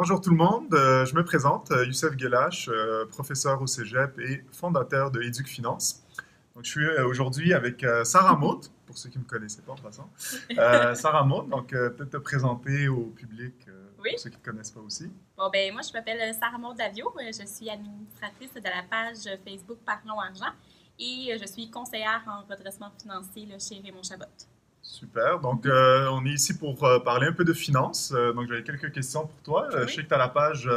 bonjour 0.00 0.18
tout 0.22 0.30
le 0.30 0.36
monde, 0.36 0.72
euh, 0.72 1.04
je 1.04 1.14
me 1.14 1.22
présente, 1.22 1.70
euh, 1.72 1.84
Youssef 1.84 2.16
Gelache, 2.16 2.70
euh, 2.72 3.04
professeur 3.04 3.60
au 3.60 3.66
Cégep 3.66 4.18
et 4.18 4.42
fondateur 4.50 5.10
de 5.10 5.20
Éduc 5.20 5.46
Finance. 5.46 6.02
Donc, 6.54 6.64
je 6.64 6.70
suis 6.70 6.86
euh, 6.86 7.06
aujourd'hui 7.06 7.52
avec 7.52 7.84
Sarah 8.04 8.34
Maud, 8.34 8.64
pour 8.86 8.96
ceux 8.96 9.10
qui 9.10 9.18
ne 9.18 9.24
me 9.24 9.28
connaissaient 9.28 9.60
pas 9.60 9.72
en 9.72 9.76
passant. 9.76 10.08
Sarah 10.94 11.22
Maud, 11.24 11.50
donc 11.50 11.68
peut-être 11.72 12.08
te 12.12 12.16
présenter 12.16 12.88
au 12.88 13.08
public, 13.14 13.66
Oui. 14.02 14.12
pour 14.12 14.20
ceux 14.20 14.30
qui 14.30 14.38
ne 14.38 14.42
connaissent 14.42 14.70
pas 14.70 14.80
aussi. 14.80 15.12
Bon, 15.36 15.50
ben 15.52 15.70
moi, 15.74 15.82
je 15.86 15.92
m'appelle 15.92 16.34
Sarah 16.34 16.56
Maud 16.56 16.78
Davio. 16.78 17.12
Je 17.18 17.44
suis 17.46 17.68
administratrice 17.68 18.54
de 18.54 18.64
la 18.64 18.82
page 18.90 19.24
Facebook 19.46 19.80
Parlons 19.84 20.18
Argent 20.18 20.54
et 20.98 21.36
je 21.38 21.46
suis 21.46 21.70
conseillère 21.70 22.22
en 22.26 22.50
redressement 22.50 22.90
financier 22.98 23.44
là, 23.44 23.58
chez 23.58 23.82
Raymond 23.84 24.02
Chabot. 24.02 24.24
Super, 24.90 25.38
donc 25.38 25.66
euh, 25.66 26.08
on 26.10 26.24
est 26.26 26.30
ici 26.30 26.58
pour 26.58 26.82
euh, 26.84 26.98
parler 26.98 27.28
un 27.28 27.32
peu 27.32 27.44
de 27.44 27.52
finances. 27.52 28.12
Euh, 28.12 28.32
donc 28.32 28.48
j'avais 28.48 28.64
quelques 28.64 28.92
questions 28.92 29.26
pour 29.26 29.40
toi. 29.42 29.68
Oui. 29.72 29.78
Je 29.86 29.94
sais 29.94 30.02
que 30.02 30.08
tu 30.08 30.14
as 30.14 30.18
la 30.18 30.28
page 30.28 30.68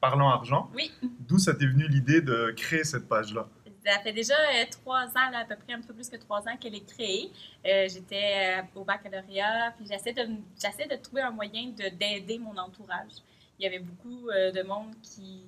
Parlons 0.00 0.28
Argent. 0.28 0.70
Oui, 0.74 0.92
D'où 1.20 1.38
ça 1.38 1.52
t'est 1.52 1.66
venu 1.66 1.88
l'idée 1.88 2.20
de 2.20 2.52
créer 2.56 2.84
cette 2.84 3.08
page-là? 3.08 3.48
ça 3.84 4.00
fait 4.00 4.12
déjà 4.12 4.34
trois 4.82 5.04
ans, 5.06 5.30
là, 5.30 5.40
à 5.40 5.44
peu 5.44 5.54
près 5.64 5.74
un 5.74 5.80
peu 5.80 5.94
plus 5.94 6.08
que 6.08 6.16
trois 6.16 6.40
ans 6.40 6.56
qu'elle 6.60 6.74
est 6.74 6.86
créée. 6.86 7.30
J'étais 7.64 8.62
au 8.74 8.82
baccalauréat, 8.84 9.72
puis 9.76 9.86
j'essaie 9.88 10.12
de, 10.12 10.22
j'essaie 10.60 10.88
de 10.88 10.96
trouver 11.00 11.22
un 11.22 11.30
moyen 11.30 11.66
de- 11.70 11.94
d'aider 11.96 12.38
mon 12.38 12.56
entourage. 12.56 13.12
Il 13.58 13.64
y 13.64 13.66
avait 13.68 13.78
beaucoup 13.78 14.26
de 14.28 14.62
monde 14.66 14.92
qui 15.02 15.42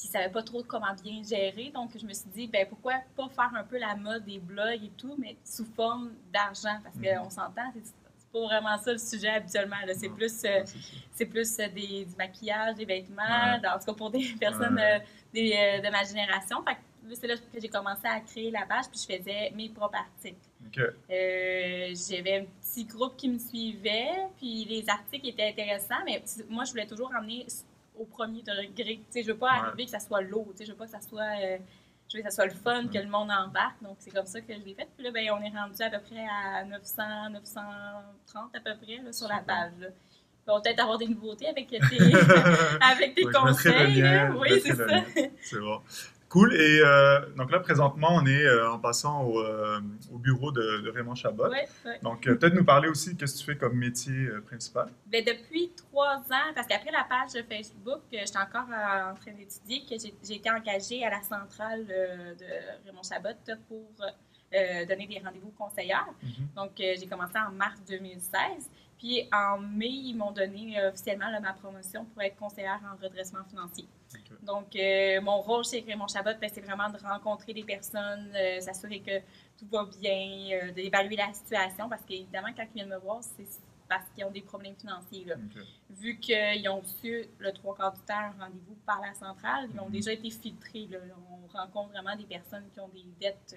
qui 0.00 0.06
savait 0.06 0.28
pas 0.30 0.42
trop 0.44 0.62
comment 0.62 0.94
bien 1.02 1.22
gérer. 1.24 1.70
Donc, 1.74 1.90
je 1.98 2.06
me 2.06 2.12
suis 2.12 2.28
dit, 2.30 2.46
ben 2.46 2.66
pourquoi 2.68 2.94
pas 3.16 3.28
faire 3.28 3.50
un 3.54 3.64
peu 3.64 3.78
la 3.78 3.96
mode 3.96 4.24
des 4.24 4.38
blogs 4.38 4.84
et 4.84 4.92
tout, 4.96 5.16
mais 5.18 5.36
sous 5.44 5.64
forme 5.74 6.12
d'argent, 6.32 6.78
parce 6.84 6.94
Mhm. 6.96 7.18
qu'on 7.24 7.30
s'entend, 7.30 7.72
c'est 7.74 7.92
pas 8.32 8.40
vraiment 8.40 8.78
ça 8.78 8.92
le 8.92 8.98
sujet 8.98 9.30
habituellement. 9.30 9.76
là. 9.86 9.94
C'est 9.94 10.08
plus, 10.10 10.44
euh, 10.44 10.62
c'est 11.12 11.26
plus 11.26 11.58
euh, 11.58 11.68
des, 11.68 12.04
du 12.04 12.14
maquillage, 12.16 12.76
des 12.76 12.84
vêtements, 12.84 13.22
Ouais. 13.24 13.60
dans- 13.60 13.74
en 13.74 13.78
tout 13.80 13.86
cas 13.86 13.94
pour 13.94 14.10
des 14.10 14.18
personnes 14.40 14.78
euh, 14.78 14.98
des, 15.34 15.52
euh, 15.52 15.80
de 15.80 15.90
ma 15.90 16.04
génération. 16.04 16.62
Fait 16.62 16.74
que 16.76 17.08
là, 17.10 17.14
c'est 17.20 17.26
là 17.26 17.34
que 17.36 17.60
j'ai 17.60 17.68
commencé 17.68 18.06
à 18.06 18.20
créer 18.20 18.50
la 18.52 18.66
page, 18.66 18.84
puis 18.90 19.00
je 19.00 19.16
faisais 19.16 19.50
mes 19.56 19.68
propres 19.70 19.96
articles. 19.98 20.36
Euh, 21.10 21.94
J'avais 22.08 22.40
un 22.40 22.44
petit 22.60 22.84
groupe 22.84 23.16
qui 23.16 23.28
me 23.28 23.38
suivait, 23.38 24.28
puis 24.36 24.64
les 24.64 24.88
articles 24.88 25.26
étaient 25.28 25.48
intéressants, 25.48 26.04
mais 26.04 26.22
moi, 26.48 26.64
je 26.64 26.70
voulais 26.70 26.86
toujours 26.86 27.10
emmener 27.18 27.46
au 27.98 28.04
premier 28.04 28.42
degré. 28.42 28.96
Tu 28.96 29.04
sais, 29.10 29.22
je 29.22 29.28
veux 29.28 29.36
pas 29.38 29.46
Ouais. 29.52 29.58
arriver 29.68 29.84
que 29.84 29.90
ça 29.90 30.00
soit 30.00 30.20
lourd, 30.22 30.48
tu 30.52 30.58
sais, 30.58 30.64
je 30.66 30.70
veux 30.72 30.76
pas 30.78 30.84
que 30.86 30.90
ça 30.92 31.00
soit... 31.00 31.22
euh, 31.42 31.58
je 32.10 32.16
veux 32.16 32.22
que 32.22 32.30
ça 32.30 32.34
soit 32.34 32.46
le 32.46 32.52
fun, 32.58 32.86
que 32.88 32.96
le 32.98 33.06
monde 33.08 33.30
embarque. 33.30 33.82
Donc, 33.82 33.96
c'est 33.98 34.10
comme 34.10 34.24
ça 34.24 34.40
que 34.40 34.54
je 34.54 34.60
l'ai 34.60 34.72
fait. 34.74 34.88
Puis 34.96 35.04
là, 35.04 35.10
ben, 35.10 35.28
on 35.32 35.42
est 35.42 35.50
rendu 35.54 35.82
à 35.82 35.90
peu 35.90 35.98
près 36.00 36.24
à 36.26 36.64
900, 36.64 37.02
930 37.30 38.56
à 38.56 38.60
peu 38.60 38.76
près 38.82 38.96
là, 39.04 39.12
sur 39.12 39.28
la 39.28 39.40
page. 39.40 39.72
là. 39.80 39.88
On 40.46 40.54
va 40.54 40.60
peut-être 40.62 40.80
avoir 40.80 40.96
des 40.96 41.06
nouveautés 41.08 41.46
avec 41.48 41.68
tes, 41.68 41.78
avec 42.80 43.14
tes 43.14 43.24
conseils. 43.24 44.00
lien, 44.00 44.34
Oui, 44.36 44.58
c'est 44.64 44.74
ça. 44.74 44.86
C'est 45.42 45.58
bon. 45.60 45.82
Cool. 46.28 46.54
Et 46.54 46.80
euh, 46.84 47.20
donc 47.36 47.50
là, 47.50 47.60
présentement, 47.60 48.10
on 48.12 48.26
est 48.26 48.44
euh, 48.44 48.70
en 48.70 48.78
passant 48.78 49.24
au, 49.24 49.40
euh, 49.40 49.80
au 50.12 50.18
bureau 50.18 50.52
de, 50.52 50.82
de 50.82 50.90
Raymond 50.90 51.14
Chabot. 51.14 51.48
Donc, 52.02 52.24
peut-être 52.24 52.54
nous 52.54 52.64
parler 52.64 52.88
aussi 52.88 53.14
de 53.14 53.26
ce 53.26 53.34
que 53.34 53.38
tu 53.38 53.44
fais 53.44 53.56
comme 53.56 53.76
métier 53.76 54.28
principal? 54.46 54.88
Ben, 55.06 55.24
depuis 55.24 55.72
trois 55.74 56.16
ans, 56.16 56.52
parce 56.54 56.66
qu'après 56.66 56.90
la 56.90 57.04
page 57.08 57.32
de 57.32 57.42
Facebook, 57.42 58.02
j'étais 58.12 58.38
encore 58.38 58.68
en 58.68 59.14
train 59.14 59.32
d'étudier, 59.32 59.84
que 59.88 59.96
j'ai 60.22 60.34
été 60.34 60.50
engagée 60.50 61.04
à 61.04 61.10
la 61.10 61.22
centrale 61.22 61.86
de 61.86 62.86
Raymond 62.86 63.02
Chabot 63.02 63.28
pour 63.68 63.88
euh, 64.54 64.86
donner 64.86 65.06
des 65.06 65.18
rendez-vous 65.18 65.50
conseillères. 65.58 66.08
Mhm. 66.22 66.48
Donc, 66.56 66.80
euh, 66.80 66.94
j'ai 66.98 67.06
commencé 67.06 67.34
en 67.38 67.52
mars 67.52 67.80
2016. 67.86 68.70
Puis 68.98 69.28
en 69.32 69.58
mai, 69.58 69.88
ils 69.88 70.14
m'ont 70.14 70.32
donné 70.32 70.78
euh, 70.80 70.88
officiellement 70.90 71.28
là, 71.30 71.38
ma 71.40 71.52
promotion 71.52 72.04
pour 72.06 72.20
être 72.22 72.36
conseillère 72.36 72.80
en 72.84 73.00
redressement 73.00 73.44
financier. 73.44 73.86
Donc, 74.42 74.74
euh, 74.74 75.20
mon 75.20 75.40
rôle 75.42 75.64
chez 75.64 75.84
Raymond 75.86 76.08
Chabot, 76.08 76.30
ben, 76.40 76.50
c'est 76.52 76.62
vraiment 76.62 76.88
de 76.90 76.98
rencontrer 76.98 77.52
des 77.52 77.62
personnes, 77.62 78.32
euh, 78.34 78.58
s'assurer 78.60 79.00
que 79.00 79.18
tout 79.58 79.66
va 79.70 79.84
bien, 80.00 80.48
euh, 80.62 80.72
d'évaluer 80.72 81.14
la 81.16 81.32
situation, 81.32 81.88
parce 81.88 82.02
qu'évidemment, 82.02 82.48
quand 82.56 82.64
ils 82.64 82.74
viennent 82.74 82.88
me 82.88 82.96
voir, 82.98 83.22
c'est 83.22 83.44
parce 83.88 84.08
qu'ils 84.14 84.24
ont 84.24 84.30
des 84.30 84.40
problèmes 84.42 84.74
financiers. 84.76 85.24
là. 85.26 85.36
Vu 85.90 86.18
qu'ils 86.18 86.68
ont 86.68 86.80
reçu 86.80 87.24
le 87.38 87.52
trois 87.52 87.74
quarts 87.76 87.92
du 87.92 88.00
temps 88.00 88.14
un 88.18 88.44
rendez-vous 88.44 88.76
par 88.84 89.00
la 89.00 89.14
centrale, 89.14 89.68
ils 89.72 89.78
ont 89.80 89.86
Mhm. 89.86 89.92
déjà 89.92 90.12
été 90.12 90.28
filtrés. 90.30 90.88
là. 90.90 90.98
On 91.30 91.56
rencontre 91.56 91.90
vraiment 91.90 92.16
des 92.16 92.24
personnes 92.26 92.64
qui 92.74 92.80
ont 92.80 92.88
des 92.88 93.04
dettes 93.20 93.54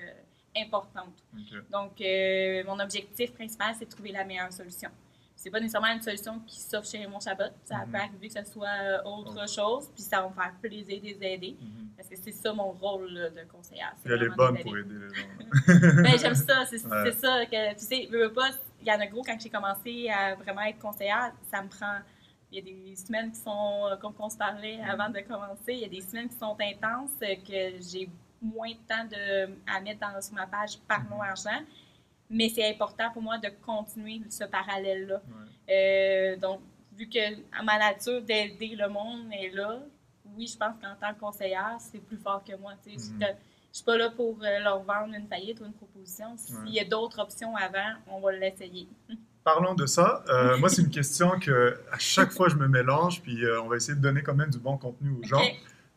importantes. 0.57 1.15
Ok. 1.33 1.69
Donc, 1.71 2.01
euh, 2.01 2.63
mon 2.65 2.79
objectif 2.79 3.33
principal, 3.33 3.73
c'est 3.77 3.85
de 3.85 3.89
trouver 3.91 4.11
la 4.11 4.23
meilleure 4.25 4.51
solution. 4.51 4.89
C'est 5.35 5.49
pas 5.49 5.59
nécessairement 5.59 5.91
une 5.93 6.01
solution 6.01 6.39
qui 6.45 6.59
s'offre 6.59 6.87
chez 6.87 6.99
Raymond 6.99 7.19
Chabot. 7.19 7.45
Ça 7.63 7.77
Mhm. 7.79 7.91
peut 7.91 7.97
arriver 7.97 8.27
que 8.27 8.33
ce 8.45 8.51
soit 8.51 8.67
euh, 8.67 9.03
autre 9.05 9.49
chose, 9.49 9.89
puis 9.93 10.03
ça 10.03 10.21
va 10.21 10.29
me 10.29 10.33
faire 10.35 10.53
plaisir 10.61 10.99
de 11.01 11.05
les 11.07 11.17
aider. 11.23 11.57
Mhm. 11.59 11.87
Parce 11.97 12.07
que 12.09 12.15
c'est 12.15 12.31
ça 12.31 12.53
mon 12.53 12.71
rôle 12.71 13.09
là, 13.11 13.29
de 13.29 13.41
conseillère. 13.51 13.95
elle 14.05 14.21
est 14.23 14.29
bonne 14.29 14.59
pour 14.61 14.77
aider. 14.77 14.93
les 14.93 15.09
gens. 15.09 15.31
Ben, 16.03 16.19
j'aime 16.19 16.35
ça, 16.35 16.65
c'est 16.69 16.85
Ouais. 16.85 17.11
ça. 17.13 17.45
Que, 17.47 17.73
tu 17.73 17.85
sais, 17.85 18.07
veux, 18.11 18.25
veux 18.27 18.33
pas, 18.33 18.49
il 18.81 18.87
y 18.87 18.91
en 18.91 18.99
a 18.99 19.07
gros, 19.07 19.23
quand 19.23 19.37
j'ai 19.39 19.49
commencé 19.49 20.09
à 20.09 20.35
vraiment 20.35 20.61
être 20.61 20.79
conseillère, 20.79 21.31
ça 21.51 21.61
me 21.63 21.69
prend. 21.69 21.99
Il 22.51 22.57
y 22.57 22.61
a 22.61 22.63
des 22.89 22.95
semaines 22.97 23.31
qui 23.31 23.39
sont, 23.39 23.85
euh, 23.89 23.95
comme 23.95 24.13
on 24.19 24.29
se 24.29 24.37
parlait 24.37 24.79
avant 24.81 25.09
de 25.09 25.21
commencer, 25.21 25.73
il 25.73 25.79
y 25.79 25.85
a 25.85 25.87
des 25.89 26.01
semaines 26.01 26.27
qui 26.29 26.35
sont 26.37 26.55
intenses, 26.59 27.11
que 27.19 27.81
j'ai 27.91 28.09
moins 28.41 28.69
de 28.71 28.87
temps 28.87 29.05
de, 29.05 29.53
à 29.71 29.79
mettre 29.81 29.99
dans, 29.99 30.19
sur 30.21 30.33
ma 30.33 30.47
page 30.47 30.77
Parlons 30.87 31.17
Mhm. 31.17 31.21
Argent. 31.29 31.61
Mais 32.29 32.47
c'est 32.49 32.69
important 32.69 33.11
pour 33.11 33.21
moi 33.21 33.37
de 33.37 33.49
continuer 33.65 34.21
ce 34.29 34.45
parallèle-là. 34.45 35.15
Ouais. 35.67 35.73
Euh, 35.75 36.37
donc, 36.37 36.61
vu 36.97 37.07
que 37.09 37.19
ma 37.63 37.77
nature 37.77 38.21
d'aider 38.21 38.75
le 38.75 38.87
monde 38.87 39.27
est 39.33 39.49
là, 39.49 39.79
oui, 40.37 40.47
je 40.47 40.57
pense 40.57 40.75
qu'en 40.81 40.95
tant 40.99 41.13
que 41.13 41.19
conseillère, 41.19 41.75
c'est 41.79 41.99
plus 41.99 42.17
fort 42.17 42.41
que 42.43 42.55
moi. 42.55 42.73
sais. 42.83 42.91
Mhm. 42.91 43.19
Je 43.19 43.25
je 43.73 43.77
suis 43.77 43.85
pas 43.85 43.97
là 43.97 44.09
pour 44.09 44.37
euh, 44.43 44.59
leur 44.59 44.81
vendre 44.83 45.13
une 45.13 45.27
faillite 45.27 45.61
ou 45.61 45.65
une 45.65 45.71
proposition. 45.73 46.35
S'il 46.37 46.55
Ouais. 46.57 46.69
y 46.71 46.79
a 46.81 46.83
d'autres 46.85 47.19
options 47.19 47.55
avant, 47.55 47.93
on 48.07 48.19
va 48.19 48.31
l'essayer. 48.33 48.87
Parlons 49.43 49.73
de 49.75 49.85
ça. 49.85 50.23
Euh, 50.29 50.57
moi, 50.57 50.67
c'est 50.69 50.81
une 50.83 50.89
question 50.89 51.39
que 51.39 51.79
à 51.91 51.97
chaque 51.97 52.31
fois 52.31 52.47
je 52.49 52.55
me 52.55 52.67
mélange, 52.67 53.21
puis 53.21 53.43
euh, 53.43 53.61
on 53.61 53.67
va 53.67 53.77
essayer 53.77 53.95
de 53.95 54.01
donner 54.01 54.21
quand 54.23 54.35
même 54.35 54.49
du 54.51 54.59
bon 54.59 54.77
contenu 54.77 55.11
aux 55.11 55.23
gens. 55.23 55.41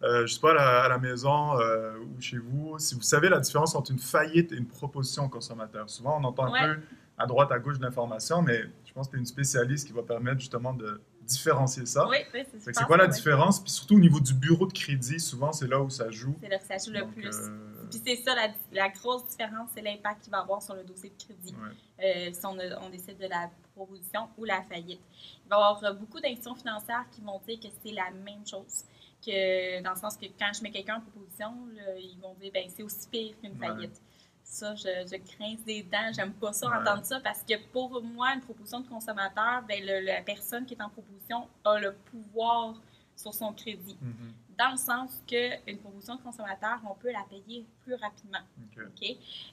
Euh, 0.03 0.27
je 0.27 0.35
sais 0.35 0.41
pas, 0.41 0.51
à 0.51 0.89
la, 0.89 0.99
maison 0.99 1.59
euh, 1.59 1.97
ou 1.99 2.21
chez 2.21 2.37
vous, 2.39 2.79
si 2.79 2.95
vous 2.95 3.03
savez 3.03 3.29
la 3.29 3.41
différence 3.41 3.75
entre 3.75 3.91
une 3.91 3.99
faillite 3.99 4.53
et 4.53 4.57
une 4.57 4.67
proposition 4.67 5.25
au 5.25 5.29
consommateur. 5.29 5.89
Souvent, 5.89 6.21
on 6.21 6.25
entend 6.25 6.53
un 6.53 6.75
peu 6.75 6.81
à 7.17 7.27
droite, 7.27 7.53
à 7.53 7.59
gauche 7.59 7.79
de 7.79 7.85
l'information, 7.85 8.43
mais 8.43 8.65
je 8.85 8.93
pense 8.93 9.07
que 9.07 9.13
tu 9.13 9.17
es 9.17 9.21
une 9.21 9.27
spécialiste 9.27 9.87
qui 9.87 9.93
va 9.93 10.03
permettre 10.03 10.41
justement 10.41 10.73
de 10.75 11.01
différencier 11.23 11.87
ça. 11.87 12.07
Oui, 12.09 12.19
oui, 12.35 12.43
c'est 12.61 12.75
c'est 12.75 12.85
quoi 12.85 12.97
la 12.97 13.07
différence? 13.07 13.61
Puis 13.61 13.71
surtout 13.71 13.97
au 13.97 14.01
niveau 14.01 14.21
du 14.21 14.35
bureau 14.35 14.67
de 14.67 14.73
crédit, 14.73 15.19
souvent 15.21 15.53
c'est 15.53 15.67
là 15.67 15.81
où 15.81 15.89
ça 15.89 16.11
joue. 16.11 16.35
C'est 16.41 16.49
là 16.49 16.59
que 16.59 16.67
ça 16.67 16.77
joue 16.77 16.93
le 16.93 17.07
plus. 17.07 17.35
euh, 17.35 17.87
Puis 17.91 18.01
c'est 18.05 18.17
ça, 18.17 18.35
la, 18.35 18.49
la 18.73 18.89
grosse 18.91 19.27
différence, 19.29 19.71
c'est 19.75 19.81
l'impact 19.83 20.23
qu'il 20.23 20.33
va 20.33 20.41
avoir 20.41 20.61
sur 20.61 20.75
le 20.75 20.85
dossier 20.85 21.11
de 21.11 21.25
crédit. 21.25 21.55
ouais. 21.55 22.29
euh, 22.29 22.33
si 22.33 22.45
on, 22.47 22.91
décide 22.91 23.19
de 23.19 23.27
la 23.27 23.49
proposition 23.75 24.29
ou 24.37 24.45
la 24.45 24.63
faillite. 24.63 25.01
Il 25.47 25.49
va 25.49 25.57
y 25.57 25.59
avoir 25.59 25.95
beaucoup 25.95 26.21
d'institutions 26.21 26.55
financières 26.55 27.05
qui 27.11 27.21
vont 27.23 27.41
dire 27.47 27.59
que 27.61 27.69
c'est 27.83 27.93
la 27.93 28.11
même 28.11 28.47
chose. 28.47 28.85
Que, 29.25 29.81
dans 29.83 29.91
le 29.91 29.97
sens 29.97 30.17
que 30.17 30.27
quand 30.39 30.51
je 30.55 30.63
mets 30.63 30.71
quelqu'un 30.71 30.97
en 30.97 31.01
proposition, 31.01 31.53
là, 31.75 31.97
ils 31.99 32.19
vont 32.21 32.35
dire 32.35 32.51
ben 32.53 32.69
c'est 32.69 32.83
aussi 32.83 33.09
pire 33.09 33.35
qu'une 33.41 33.59
Ouais. 33.59 33.69
faillite. 33.69 34.01
Ça, 34.43 34.75
je, 34.75 34.83
je 34.83 35.17
crains 35.37 35.55
des 35.65 35.83
dents. 35.83 36.13
J'aime 36.15 36.33
pas 36.35 36.53
ça, 36.53 36.69
Ouais. 36.69 36.77
entendre 36.77 37.05
ça, 37.05 37.19
parce 37.21 37.43
que 37.43 37.55
pour 37.73 38.03
moi, 38.03 38.35
une 38.35 38.41
proposition 38.43 38.81
de 38.81 38.89
consommateur, 38.89 39.63
ben, 39.67 39.83
le- 39.85 40.01
la 40.05 40.21
personne 40.23 40.67
qui 40.67 40.75
est 40.75 40.83
en 40.83 40.91
proposition 40.91 41.49
a 41.65 41.79
le 41.81 41.95
pouvoir 41.95 42.75
sur 43.17 43.33
son 43.33 43.53
crédit. 43.53 43.97
Mhm. 44.01 44.33
Dans 44.59 44.71
le 44.73 44.77
sens 44.77 45.23
qu'une 45.27 45.79
proposition 45.79 46.17
de 46.17 46.21
consommateur, 46.21 46.79
on 46.89 46.95
peut 46.95 47.11
la 47.11 47.25
payer 47.29 47.65
plus 47.83 47.95
rapidement. 47.95 48.39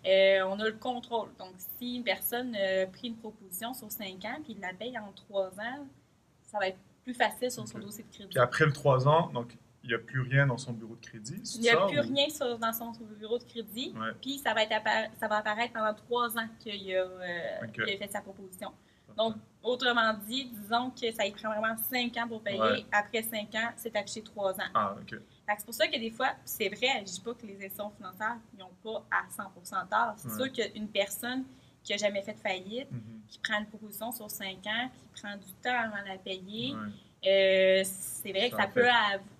Euh, 0.05 0.41
on 0.47 0.59
a 0.59 0.65
le 0.65 0.73
contrôle. 0.77 1.29
Donc, 1.39 1.53
si 1.79 1.95
une 1.95 2.03
personne 2.03 2.55
a 2.55 2.85
pris 2.87 3.07
une 3.07 3.17
proposition 3.17 3.73
sur 3.73 3.91
5 3.91 4.23
ans 4.25 4.39
puis 4.43 4.53
il 4.53 4.59
la 4.59 4.73
paye 4.73 4.97
en 4.99 5.11
3 5.13 5.47
ans, 5.59 5.87
ça 6.43 6.59
va 6.59 6.67
être 6.67 6.77
plus 7.03 7.13
facile 7.13 7.51
sur 7.51 7.67
son 7.67 7.79
dossier 7.79 8.03
de 8.03 8.09
crédit. 8.13 8.29
Puis 8.29 8.39
après 8.39 8.65
le 8.65 8.73
3 8.73 9.07
ans, 9.07 9.27
donc 9.33 9.57
il 9.83 9.87
n'y 9.89 9.95
a 9.95 9.99
plus 9.99 10.21
rien 10.21 10.45
dans 10.45 10.57
son 10.57 10.73
bureau 10.73 10.95
de 10.95 11.01
crédit. 11.05 11.41
Il 11.55 11.61
n'y 11.61 11.69
a 11.69 11.73
ça, 11.73 11.85
plus 11.87 11.99
ou- 11.99 12.03
rien 12.13 12.29
sur- 12.29 12.59
dans 12.59 12.71
son 12.73 12.91
bureau 13.19 13.39
de 13.39 13.43
crédit. 13.43 13.93
Ouais. 13.99 14.11
Puis, 14.21 14.37
ça 14.37 14.53
va, 14.53 14.61
être 14.63 14.73
ça 15.19 15.27
va 15.27 15.37
apparaître 15.37 15.73
pendant 15.73 15.93
3 15.95 16.37
ans 16.37 16.47
qu'il 16.59 16.95
a, 16.95 16.99
euh, 17.01 17.61
a 17.63 17.67
fait 17.97 18.09
sa 18.11 18.21
proposition. 18.21 18.71
Donc, 19.17 19.35
autrement 19.63 20.13
dit, 20.27 20.45
disons 20.45 20.91
que 20.91 21.11
ça 21.11 21.23
prend 21.35 21.49
vraiment 21.49 21.75
5 21.77 22.15
ans 22.17 22.27
pour 22.27 22.41
payer. 22.41 22.59
Ouais. 22.61 22.85
Après 22.91 23.23
5 23.23 23.53
ans, 23.55 23.71
c'est 23.75 23.93
affiché 23.95 24.21
3 24.21 24.53
ans. 24.53 24.69
Ah, 24.73 24.95
ok. 25.01 25.19
C'est 25.57 25.65
pour 25.65 25.73
ça 25.73 25.87
que 25.87 25.99
des 25.99 26.11
fois, 26.11 26.29
c'est 26.45 26.69
vrai, 26.69 26.99
je 27.01 27.11
dis 27.11 27.19
pas 27.19 27.33
que 27.33 27.45
les 27.45 27.55
institutions 27.55 27.89
financières 27.97 28.37
n'ont 28.57 28.69
pas 28.83 29.03
à 29.11 29.27
100% 29.29 29.85
tort. 29.89 30.13
C'est 30.15 30.29
Ouais. 30.41 30.49
sûr 30.49 30.71
qu'une 30.71 30.87
personne 30.87 31.43
qui 31.83 31.93
a 31.93 31.97
jamais 31.97 32.21
fait 32.21 32.33
de 32.33 32.39
faillite, 32.39 32.91
Mhm. 32.91 33.21
qui 33.27 33.39
prend 33.39 33.59
une 33.59 33.65
proposition 33.65 34.11
sur 34.11 34.29
5 34.29 34.57
ans, 34.67 34.89
qui 35.13 35.21
prend 35.21 35.33
du 35.35 35.51
temps 35.63 35.79
avant 35.79 36.03
de 36.03 36.09
la 36.09 36.17
payer, 36.17 36.73
Ouais. 36.75 37.29
euh, 37.29 37.83
c'est 37.85 38.31
vrai 38.31 38.49
que 38.49 38.55
Ça 38.57 38.67
peut 38.67 38.87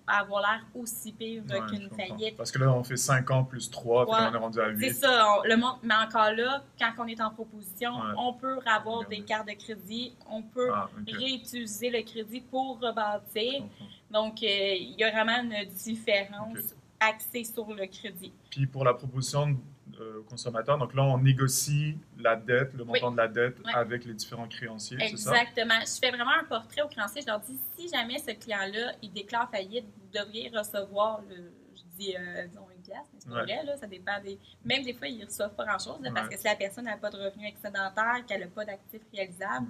avoir 0.06 0.40
l'air 0.42 0.66
aussi 0.74 1.12
pire 1.12 1.42
Ouais, 1.48 1.60
qu'une 1.70 1.88
faillite. 1.90 2.36
Parce 2.36 2.50
que 2.50 2.58
là, 2.58 2.72
on 2.72 2.82
fait 2.82 2.96
5 2.96 3.30
ans 3.30 3.44
plus 3.44 3.70
3, 3.70 4.04
puis 4.06 4.14
là, 4.14 4.30
on 4.30 4.34
est 4.34 4.38
rendu 4.38 4.60
à 4.60 4.68
8. 4.68 4.88
C'est 4.88 5.06
ça, 5.06 5.26
on- 5.38 5.42
le 5.46 5.56
monde, 5.56 5.76
mais 5.82 5.94
encore 5.94 6.32
là, 6.32 6.64
quand 6.78 6.90
on 6.98 7.06
est 7.06 7.20
en 7.20 7.30
proposition, 7.30 7.92
on 8.18 8.32
peut 8.32 8.58
avoir 8.66 9.06
des 9.06 9.20
cartes 9.20 9.46
de 9.48 9.54
crédit, 9.54 10.12
on 10.28 10.42
peut 10.42 10.70
Ah, 10.74 10.90
réutiliser 11.06 11.90
le 11.90 12.02
crédit 12.02 12.40
pour 12.40 12.80
rebâtir. 12.80 13.62
Donc, 14.10 14.42
euh, 14.42 14.46
il 14.74 14.94
y 14.98 15.04
a 15.04 15.10
vraiment 15.12 15.40
une 15.42 15.64
différence. 15.66 16.74
Axée 17.08 17.44
sur 17.44 17.72
le 17.72 17.86
crédit. 17.86 18.32
Puis 18.50 18.66
pour 18.66 18.84
la 18.84 18.94
proposition 18.94 19.56
euh, 20.00 20.20
au 20.20 20.22
consommateur, 20.22 20.78
donc 20.78 20.94
là, 20.94 21.02
on 21.02 21.18
négocie 21.18 21.96
la 22.18 22.36
dette, 22.36 22.72
le 22.74 22.84
montant 22.84 23.10
de 23.10 23.16
la 23.16 23.28
dette 23.28 23.58
avec 23.74 24.04
les 24.04 24.14
différents 24.14 24.48
créanciers, 24.48 24.96
c'est 25.00 25.16
ça? 25.16 25.30
Exactement. 25.42 25.80
Je 25.80 25.98
fais 26.00 26.10
vraiment 26.10 26.32
un 26.40 26.44
portrait 26.44 26.82
au 26.82 26.88
créancier. 26.88 27.22
Je 27.22 27.26
leur 27.26 27.40
dis, 27.40 27.58
si 27.76 27.88
jamais 27.88 28.18
ce 28.18 28.30
client-là, 28.32 28.92
il 29.02 29.12
déclare 29.12 29.50
faillite, 29.50 29.84
vous 29.84 30.18
devriez 30.18 30.48
recevoir, 30.56 31.20
le, 31.28 31.52
je 31.76 31.82
dis, 31.98 32.16
euh, 32.16 32.46
disons, 32.46 32.66
une 32.74 32.82
pièce, 32.82 33.06
mais 33.12 33.20
c'est 33.20 33.30
Ouais. 33.30 33.42
vrai, 33.42 33.64
là, 33.64 33.76
ça 33.76 33.86
dépend 33.86 34.20
des... 34.22 34.38
Même 34.64 34.82
des 34.82 34.94
fois, 34.94 35.08
ils 35.08 35.18
ne 35.20 35.26
reçoivent 35.26 35.54
pas 35.54 35.64
grand-chose, 35.66 35.98
parce 36.14 36.28
que 36.28 36.36
si 36.38 36.44
la 36.44 36.56
personne 36.56 36.84
n'a 36.86 36.96
pas 36.96 37.10
de 37.10 37.16
revenus 37.18 37.48
excédentaires, 37.48 38.24
qu'elle 38.26 38.40
n'a 38.40 38.46
pas 38.46 38.64
d'actifs 38.64 39.02
réalisables. 39.12 39.66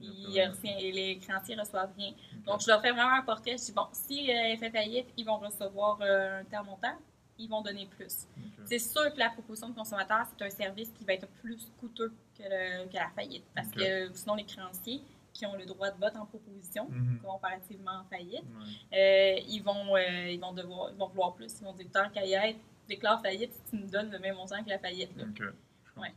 Ils, 0.00 0.40
euh, 0.40 0.52
les 0.92 1.18
créanciers 1.18 1.56
reçoivent 1.56 1.92
rien. 1.96 2.12
Donc, 2.46 2.60
je 2.62 2.68
leur 2.68 2.80
fais 2.80 2.90
vraiment 2.92 3.14
un 3.14 3.22
portrait. 3.22 3.52
Je 3.58 3.64
dis, 3.66 3.72
bon, 3.72 3.86
si 3.92 4.30
euh, 4.30 4.34
elle 4.34 4.58
fait 4.58 4.70
faillite, 4.70 5.06
ils 5.16 5.24
vont 5.24 5.38
recevoir 5.38 5.98
euh, 6.00 6.40
un 6.40 6.44
tel 6.44 6.60
montant, 6.64 6.96
ils 7.38 7.48
vont 7.48 7.62
donner 7.62 7.86
plus. 7.86 8.26
C'est 8.64 8.78
sûr 8.78 9.12
que 9.12 9.18
la 9.18 9.30
proposition 9.30 9.68
de 9.68 9.74
consommateur, 9.74 10.26
c'est 10.36 10.44
un 10.44 10.50
service 10.50 10.90
qui 10.90 11.04
va 11.04 11.14
être 11.14 11.28
plus 11.42 11.70
coûteux 11.80 12.12
que, 12.36 12.42
le- 12.42 12.88
que 12.88 12.94
la 12.94 13.08
faillite. 13.10 13.44
Parce 13.54 13.68
que 13.70 14.10
sinon, 14.14 14.34
les 14.34 14.44
créanciers 14.44 15.02
qui 15.32 15.46
ont 15.46 15.54
le 15.54 15.64
droit 15.66 15.90
de 15.90 15.98
vote 15.98 16.16
en 16.16 16.26
proposition, 16.26 16.88
Mhm. 16.90 17.20
comparativement 17.24 18.00
en 18.00 18.04
faillite, 18.04 18.42
Ouais. 18.42 19.38
euh, 19.38 19.40
ils, 19.48 19.62
vont, 19.62 19.96
ils, 19.96 20.38
vont 20.40 20.52
devoir, 20.52 20.90
ils 20.90 20.96
vont 20.98 21.06
vouloir 21.08 21.34
plus. 21.34 21.52
Ils 21.60 21.64
vont 21.64 21.72
dire 21.72 21.86
tant 21.92 22.10
qu'à 22.10 22.24
y 22.26 22.32
être, 22.34 22.58
déclare 22.88 23.22
faillite 23.22 23.52
si 23.54 23.60
tu 23.70 23.76
me 23.76 23.86
donnes 23.88 24.10
le 24.10 24.18
même 24.18 24.34
montant 24.34 24.62
que 24.64 24.68
la 24.70 24.78
faillite. 24.80 25.16
là. 25.16 25.24
Ouais. 25.96 26.12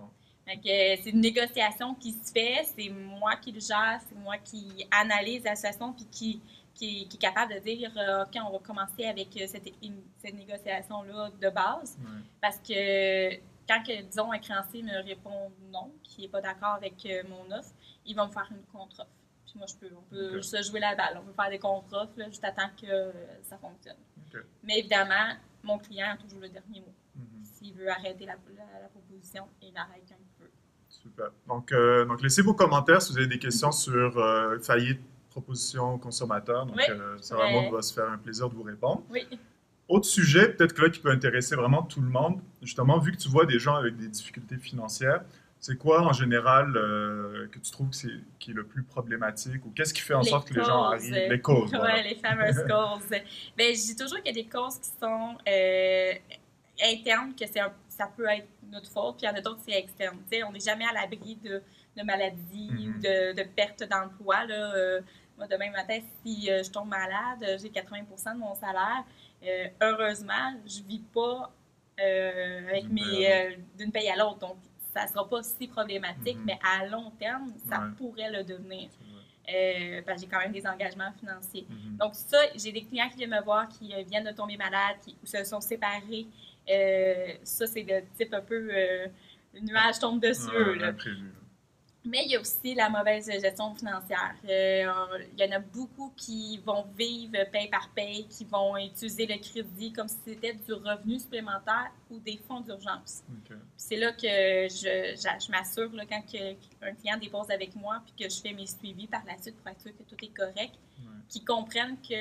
Euh, 0.65 0.95
c'est 1.03 1.09
une 1.11 1.21
négociation 1.21 1.95
qui 1.95 2.13
se 2.13 2.31
fait, 2.31 2.63
c'est 2.75 2.89
moi 2.89 3.35
qui 3.37 3.51
le 3.51 3.59
gère, 3.59 3.99
c'est 4.07 4.15
moi 4.17 4.37
qui 4.37 4.85
analyse 4.91 5.43
la 5.43 5.55
situation 5.55 5.93
puis 5.93 6.05
qui, 6.11 6.41
qui, 6.73 7.07
qui 7.07 7.17
est 7.17 7.19
capable 7.19 7.53
de 7.55 7.59
dire 7.59 7.91
euh, 7.97 8.23
OK, 8.23 8.37
on 8.45 8.51
va 8.51 8.59
commencer 8.59 9.05
avec 9.05 9.29
euh, 9.37 9.45
cette, 9.47 9.69
cette 10.17 10.33
négociation-là 10.35 11.29
de 11.39 11.49
base. 11.49 11.97
Ouais. 11.99 12.21
Parce 12.41 12.57
que 12.57 13.35
quand, 13.67 13.81
disons, 14.09 14.31
un 14.31 14.39
créancier 14.39 14.83
me 14.83 15.03
répond 15.03 15.51
non, 15.71 15.91
qui 16.03 16.21
n'est 16.21 16.27
pas 16.27 16.41
d'accord 16.41 16.73
avec 16.75 17.07
mon 17.29 17.49
offre, 17.55 17.71
il 18.05 18.15
va 18.15 18.25
me 18.27 18.31
faire 18.31 18.47
une 18.51 18.63
contre-offre. 18.71 19.09
Puis 19.45 19.53
moi, 19.57 19.67
je 19.67 19.75
peux, 19.75 19.93
on 19.95 20.01
peut 20.09 20.41
se 20.41 20.61
jouer 20.63 20.79
la 20.79 20.95
balle. 20.95 21.19
On 21.21 21.25
peut 21.25 21.33
faire 21.33 21.49
des 21.49 21.59
contre-offres 21.59 22.13
juste 22.27 22.43
à 22.43 22.51
temps 22.51 22.69
que 22.81 23.13
ça 23.43 23.57
fonctionne. 23.57 23.97
Mais 24.63 24.79
évidemment, 24.79 25.35
mon 25.63 25.77
client 25.77 26.11
a 26.13 26.17
toujours 26.17 26.39
le 26.39 26.49
dernier 26.49 26.79
mot. 26.81 26.93
Mhm. 27.15 27.43
S'il 27.43 27.73
veut 27.75 27.89
arrêter 27.89 28.25
la, 28.25 28.33
la- 28.57 28.81
la 28.81 28.87
proposition, 28.87 29.45
il 29.61 29.75
arrête 29.77 30.03
quand. 30.07 30.15
Super. 30.91 31.27
Donc, 31.47 31.71
euh, 31.71 32.05
donc, 32.05 32.21
laissez 32.21 32.41
vos 32.41 32.53
commentaires 32.53 33.01
si 33.01 33.11
vous 33.13 33.17
avez 33.17 33.27
des 33.27 33.39
questions 33.39 33.71
sur 33.71 34.17
euh, 34.19 34.59
faillite, 34.59 34.99
proposition, 35.29 35.97
consommateur. 35.97 36.65
Donc, 36.65 36.75
Oui. 36.75 36.83
euh, 36.89 37.15
Ouais. 37.37 37.53
Maud 37.53 37.73
va 37.73 37.81
se 37.81 37.93
faire 37.93 38.09
un 38.09 38.17
plaisir 38.17 38.49
de 38.49 38.55
vous 38.55 38.63
répondre. 38.63 39.01
Oui. 39.09 39.25
Autre 39.87 40.05
sujet, 40.05 40.49
peut-être 40.53 40.73
que 40.73 40.81
là, 40.83 40.89
qui 40.89 40.99
peut 40.99 41.09
intéresser 41.09 41.55
vraiment 41.55 41.83
tout 41.83 42.01
le 42.01 42.09
monde, 42.09 42.39
justement, 42.61 42.99
vu 42.99 43.11
que 43.13 43.17
tu 43.17 43.29
vois 43.29 43.45
des 43.45 43.59
gens 43.59 43.75
avec 43.75 43.95
des 43.97 44.07
difficultés 44.07 44.57
financières, 44.57 45.21
c'est 45.59 45.77
quoi 45.77 46.01
en 46.01 46.13
général 46.13 46.75
euh, 46.75 47.47
que 47.51 47.59
tu 47.59 47.71
trouves 47.71 47.89
que 47.89 47.95
c'est, 47.95 48.09
qui 48.39 48.51
est 48.51 48.53
le 48.53 48.63
plus 48.65 48.83
problématique 48.83 49.63
ou 49.65 49.69
qu'est-ce 49.75 49.93
qui 49.93 50.01
fait 50.01 50.13
en 50.15 50.21
Les 50.21 50.29
sorte 50.29 50.47
que 50.49 50.53
les 50.55 50.63
gens 50.63 50.83
arrivent? 50.85 51.13
Les 51.29 51.41
causes, 51.41 51.69
voilà. 51.71 51.95
Ouais, 51.95 52.03
les 52.03 52.15
fameuses 52.15 52.63
causes. 52.69 53.09
Ben, 53.57 53.75
je 53.75 53.81
dis 53.81 53.95
toujours 53.95 54.17
qu'il 54.21 54.35
y 54.35 54.39
a 54.39 54.43
des 54.43 54.49
causes 54.49 54.77
qui 54.79 54.89
sont 54.99 55.37
internes, 56.83 57.33
que 57.39 57.45
c'est 57.45 57.59
un- 57.59 57.71
ça 58.01 58.07
peut 58.15 58.27
être 58.27 58.47
notre 58.71 58.89
faute, 58.89 59.17
puis 59.17 59.25
il 59.25 59.29
y 59.29 59.31
en 59.31 59.35
a 59.37 59.41
d'autres 59.41 59.63
qui 59.63 59.71
c'est 59.71 59.77
externe. 59.79 60.17
Tu 60.29 60.37
sais, 60.37 60.43
on 60.43 60.51
n'est 60.51 60.59
jamais 60.59 60.85
à 60.85 60.93
l'abri 60.93 61.35
de, 61.35 61.61
de 61.97 62.03
maladies 62.03 62.69
Mhm. 62.71 62.95
ou 62.95 62.99
de, 62.99 63.33
de 63.39 63.43
perte 63.43 63.83
d'emploi. 63.83 64.37
Euh, 64.49 65.01
moi, 65.37 65.47
demain 65.47 65.71
matin, 65.71 65.99
si 66.23 66.49
euh, 66.51 66.63
je 66.63 66.71
tombe 66.71 66.87
malade, 66.89 67.43
euh, 67.43 67.57
j'ai 67.61 67.69
80% 67.69 68.33
de 68.33 68.39
mon 68.39 68.55
salaire. 68.55 69.03
Euh, 69.43 69.67
heureusement, 69.81 70.53
je 70.65 70.81
vis 70.83 71.03
pas 71.13 71.51
avec 71.97 72.85
D'une 72.85 72.93
mes 72.93 73.57
d'une 73.77 73.91
paye 73.91 74.09
à 74.09 74.15
l'autre. 74.15 74.39
Donc, 74.39 74.57
ça 74.93 75.05
sera 75.07 75.27
pas 75.29 75.43
si 75.43 75.67
problématique, 75.67 76.37
Mhm. 76.37 76.45
mais 76.45 76.59
à 76.63 76.85
long 76.87 77.11
terme, 77.11 77.53
ça 77.69 77.79
Ouais. 77.79 77.91
pourrait 77.97 78.31
le 78.31 78.43
devenir. 78.43 78.89
Euh, 79.53 80.01
parce 80.05 80.17
que 80.21 80.27
j'ai 80.27 80.31
quand 80.31 80.39
même 80.39 80.51
des 80.51 80.65
engagements 80.67 81.11
financiers. 81.19 81.65
Mhm. 81.69 81.97
Donc 81.97 82.13
ça, 82.15 82.37
j'ai 82.55 82.71
des 82.71 82.83
clients 82.83 83.09
qui 83.09 83.17
viennent 83.17 83.31
me 83.31 83.41
voir, 83.41 83.67
qui 83.67 83.93
euh, 83.93 84.03
viennent 84.03 84.23
de 84.23 84.31
tomber 84.31 84.55
malades, 84.55 84.97
qui 85.03 85.17
se 85.23 85.43
sont 85.43 85.59
séparés. 85.61 86.27
Euh, 86.69 87.33
ça, 87.43 87.67
c'est 87.67 87.83
le 87.83 88.01
type 88.17 88.33
un 88.33 88.41
peu... 88.41 88.69
euh, 88.71 89.07
le 89.53 89.59
nuage 89.61 89.99
tombe 89.99 90.21
dessus 90.21 90.47
eux, 90.55 90.73
là. 90.75 90.93
Mais 92.03 92.23
il 92.25 92.31
y 92.31 92.35
a 92.35 92.39
aussi 92.41 92.73
la 92.73 92.89
mauvaise 92.89 93.29
gestion 93.29 93.75
financière. 93.75 94.33
Euh, 94.49 94.91
il 95.37 95.39
y 95.39 95.47
en 95.47 95.51
a 95.51 95.59
beaucoup 95.59 96.11
qui 96.17 96.57
vont 96.65 96.83
vivre 96.97 97.33
paye 97.51 97.67
par 97.69 97.89
paye, 97.93 98.25
qui 98.27 98.43
vont 98.45 98.75
utiliser 98.75 99.27
le 99.27 99.37
crédit 99.37 99.93
comme 99.93 100.07
si 100.07 100.17
c'était 100.25 100.53
du 100.53 100.73
revenu 100.73 101.19
supplémentaire 101.19 101.91
ou 102.09 102.17
des 102.19 102.39
fonds 102.47 102.61
d'urgence. 102.61 103.21
C'est 103.77 103.97
là 103.97 104.13
que 104.13 104.23
je, 104.23 105.15
je- 105.15 105.45
je 105.45 105.51
m'assure, 105.51 105.91
quand 106.09 106.21
que- 106.23 106.55
un 106.81 106.93
client 106.95 107.17
dépose 107.17 107.51
avec 107.51 107.75
moi, 107.75 108.01
puis 108.03 108.25
que 108.25 108.33
je 108.33 108.41
fais 108.41 108.53
mes 108.53 108.65
suivis 108.65 109.05
par 109.05 109.21
la 109.27 109.37
suite 109.37 109.57
pour 109.57 109.67
être 109.67 109.81
sûr 109.81 109.91
que 109.95 110.01
tout 110.01 110.15
est 110.25 110.33
correct, 110.35 110.73
Ouais. 110.97 111.10
Qu'ils 111.31 111.45
comprennent 111.45 111.97
qu'il 112.01 112.17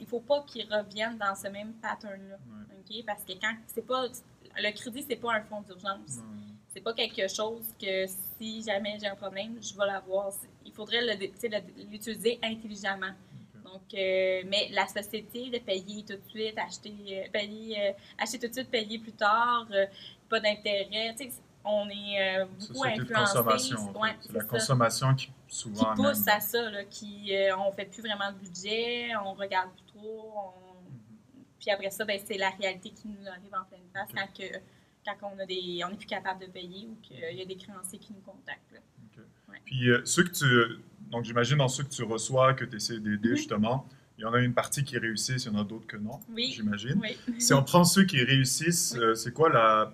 ne 0.00 0.06
faut 0.06 0.20
pas 0.20 0.42
qu'ils 0.42 0.66
reviennent 0.72 1.18
dans 1.18 1.34
ce 1.34 1.48
même 1.48 1.74
pattern-là. 1.74 2.36
Ouais. 2.36 2.76
OK? 2.78 3.04
Parce 3.06 3.22
que 3.22 3.32
quand 3.34 3.54
c'est 3.66 3.86
pas. 3.86 4.06
Le 4.58 4.72
crédit, 4.72 5.04
c'est 5.06 5.16
pas 5.16 5.34
un 5.34 5.42
fonds 5.42 5.60
d'urgence. 5.60 6.18
C'est 6.72 6.80
pas 6.80 6.94
quelque 6.94 7.28
chose 7.28 7.66
que 7.80 8.06
si 8.38 8.62
jamais 8.62 8.98
j'ai 8.98 9.06
un 9.06 9.14
problème, 9.14 9.58
je 9.60 9.76
vais 9.76 9.86
l'avoir. 9.86 10.32
Il 10.64 10.72
faudrait 10.72 11.02
l'utiliser 11.90 12.38
intelligemment. 12.42 13.12
Donc, 13.64 13.82
euh, 13.94 14.42
mais 14.46 14.68
la 14.72 14.86
société 14.86 15.50
de 15.50 15.58
payer 15.58 16.04
tout 16.04 16.14
de 16.14 16.28
suite, 16.28 16.56
acheter, 16.56 16.94
euh, 17.10 17.28
payer, 17.32 17.88
euh, 17.88 17.92
acheter 18.16 18.38
tout 18.38 18.48
de 18.48 18.52
suite, 18.52 18.70
payer 18.70 18.98
plus 18.98 19.12
tard, 19.12 19.66
euh, 19.72 19.86
pas 20.28 20.40
d'intérêt. 20.40 21.14
On 21.68 21.88
est 21.90 22.38
euh, 22.38 22.44
beaucoup 22.46 22.84
influencé. 22.84 23.38
Ouais, 23.38 24.16
c'est 24.20 24.32
la 24.32 24.40
ça. 24.40 24.46
consommation 24.46 25.14
qui 25.16 25.26
Qui 25.26 25.32
souvent 25.56 25.94
pousse 25.94 26.06
amène- 26.28 26.28
à 26.36 26.40
ça, 26.40 26.70
là, 26.70 26.84
qui 26.84 27.34
euh, 27.34 27.56
on 27.58 27.72
fait 27.72 27.86
plus 27.86 28.02
vraiment 28.02 28.30
de 28.32 28.38
budget, 28.38 29.08
on 29.24 29.34
regarde 29.34 29.70
plus 29.72 29.82
trop, 29.98 30.32
on- 30.36 30.80
Mhm. 30.82 31.44
puis 31.58 31.70
après 31.70 31.90
ça, 31.90 32.04
ben, 32.04 32.20
c'est 32.24 32.38
la 32.38 32.50
réalité 32.50 32.90
qui 32.90 33.08
nous 33.08 33.26
arrive 33.28 33.52
en 33.52 33.64
pleine 33.64 33.80
face 33.92 34.08
quand, 34.14 34.28
que, 34.38 34.58
quand 35.04 35.32
on 35.34 35.38
a 35.40 35.46
des, 35.46 35.80
on 35.84 35.90
n'est 35.90 35.96
plus 35.96 36.06
capable 36.06 36.40
de 36.40 36.46
payer 36.46 36.86
ou 36.88 36.96
qu'il 37.02 37.18
y 37.18 37.42
a 37.42 37.44
des 37.44 37.56
créanciers 37.56 37.98
qui 37.98 38.12
nous 38.12 38.20
contactent. 38.20 38.72
là. 38.72 38.78
Puis 39.64 39.88
euh, 39.90 40.02
ceux 40.04 40.22
que 40.24 40.30
tu. 40.32 40.80
Donc 41.10 41.24
j'imagine 41.24 41.58
dans 41.58 41.68
ceux 41.68 41.82
que 41.84 41.88
tu 41.90 42.02
reçois, 42.04 42.54
que 42.54 42.64
tu 42.64 42.76
essaies 42.76 43.00
d'aider 43.00 43.34
justement, 43.36 43.88
il 44.18 44.22
y 44.22 44.24
en 44.24 44.32
a 44.34 44.38
une 44.40 44.54
partie 44.54 44.84
qui 44.84 44.98
réussissent, 44.98 45.44
il 45.46 45.52
y 45.52 45.56
en 45.56 45.60
a 45.60 45.64
d'autres 45.64 45.86
que 45.86 45.96
non, 45.96 46.20
Oui. 46.28 46.52
j'imagine. 46.54 47.00
Oui. 47.02 47.16
Si 47.40 47.52
on 47.54 47.62
prend 47.64 47.84
ceux 47.84 48.04
qui 48.04 48.22
réussissent, 48.22 48.96
Oui. 48.98 49.16
c'est 49.16 49.32
quoi 49.32 49.48
la, 49.48 49.92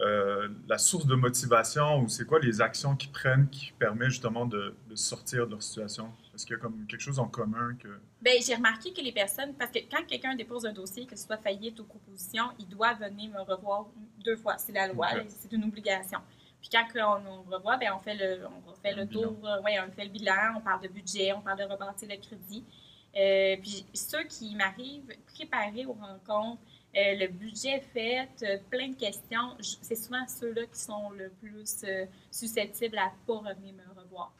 euh, 0.00 0.48
la 0.66 0.76
source 0.78 1.06
de 1.06 1.14
motivation 1.14 2.00
ou 2.00 2.08
c'est 2.08 2.26
quoi 2.26 2.40
les 2.40 2.60
actions 2.60 2.96
qu'ils 2.96 3.12
prennent 3.12 3.48
qui 3.48 3.72
permet 3.78 4.06
justement 4.10 4.44
de, 4.44 4.74
de 4.88 4.96
sortir 4.96 5.46
de 5.46 5.52
leur 5.52 5.62
situation? 5.62 6.10
Est-ce 6.34 6.44
qu'il 6.46 6.56
y 6.56 6.58
a 6.58 6.60
comme 6.60 6.84
quelque 6.86 7.00
chose 7.00 7.20
en 7.20 7.28
commun 7.28 7.76
que. 7.78 7.88
Ben, 8.20 8.34
j'ai 8.44 8.56
remarqué 8.56 8.92
que 8.92 9.00
les 9.00 9.12
personnes, 9.12 9.54
parce 9.54 9.70
que 9.70 9.78
quand 9.90 10.04
quelqu'un 10.06 10.34
dépose 10.34 10.66
un 10.66 10.72
dossier, 10.72 11.06
que 11.06 11.16
ce 11.16 11.24
soit 11.26 11.36
faillite 11.36 11.78
ou 11.78 11.84
proposition, 11.84 12.44
il 12.58 12.66
doit 12.68 12.94
venir 12.94 13.30
me 13.30 13.40
revoir 13.42 13.86
deux 14.24 14.36
fois. 14.36 14.58
C'est 14.58 14.72
la 14.72 14.88
loi, 14.88 15.08
c'est 15.28 15.52
une 15.52 15.64
obligation. 15.64 16.18
Puis 16.60 16.70
quand 16.72 16.86
on, 16.96 17.30
on 17.30 17.42
revoit, 17.42 17.76
ben, 17.76 17.92
on 17.94 18.00
fait 18.00 18.14
le, 18.14 18.46
on 18.46 18.70
refait 18.70 18.94
Le 18.94 19.02
le 19.02 19.08
tour, 19.08 19.36
euh, 19.44 19.60
ouais, 19.62 19.78
on 19.86 19.92
fait 19.92 20.04
le 20.04 20.10
bilan, 20.10 20.54
on 20.56 20.60
parle 20.60 20.82
de 20.82 20.88
budget, 20.88 21.32
on 21.32 21.40
parle 21.40 21.58
de 21.58 21.64
rebâtir 21.64 22.08
le 22.08 22.16
crédit. 22.16 22.64
Euh, 23.16 23.56
puis 23.62 23.86
ceux 23.94 24.24
qui 24.24 24.56
m'arrivent 24.56 25.14
préparés 25.34 25.86
aux 25.86 25.92
rencontres, 25.92 26.62
euh, 26.96 27.14
le 27.16 27.26
budget 27.28 27.80
fait, 27.92 28.28
euh, 28.42 28.58
plein 28.70 28.88
de 28.88 28.96
questions, 28.96 29.56
c'est 29.60 29.94
souvent 29.96 30.26
ceux-là 30.28 30.62
qui 30.72 30.78
sont 30.80 31.10
le 31.10 31.28
plus 31.40 31.82
euh, 31.84 32.06
susceptibles 32.30 32.98
à 32.98 33.06
ne 33.06 33.26
pas 33.26 33.48
revenir 33.50 33.74
me 33.74 34.00
revoir. 34.00 34.32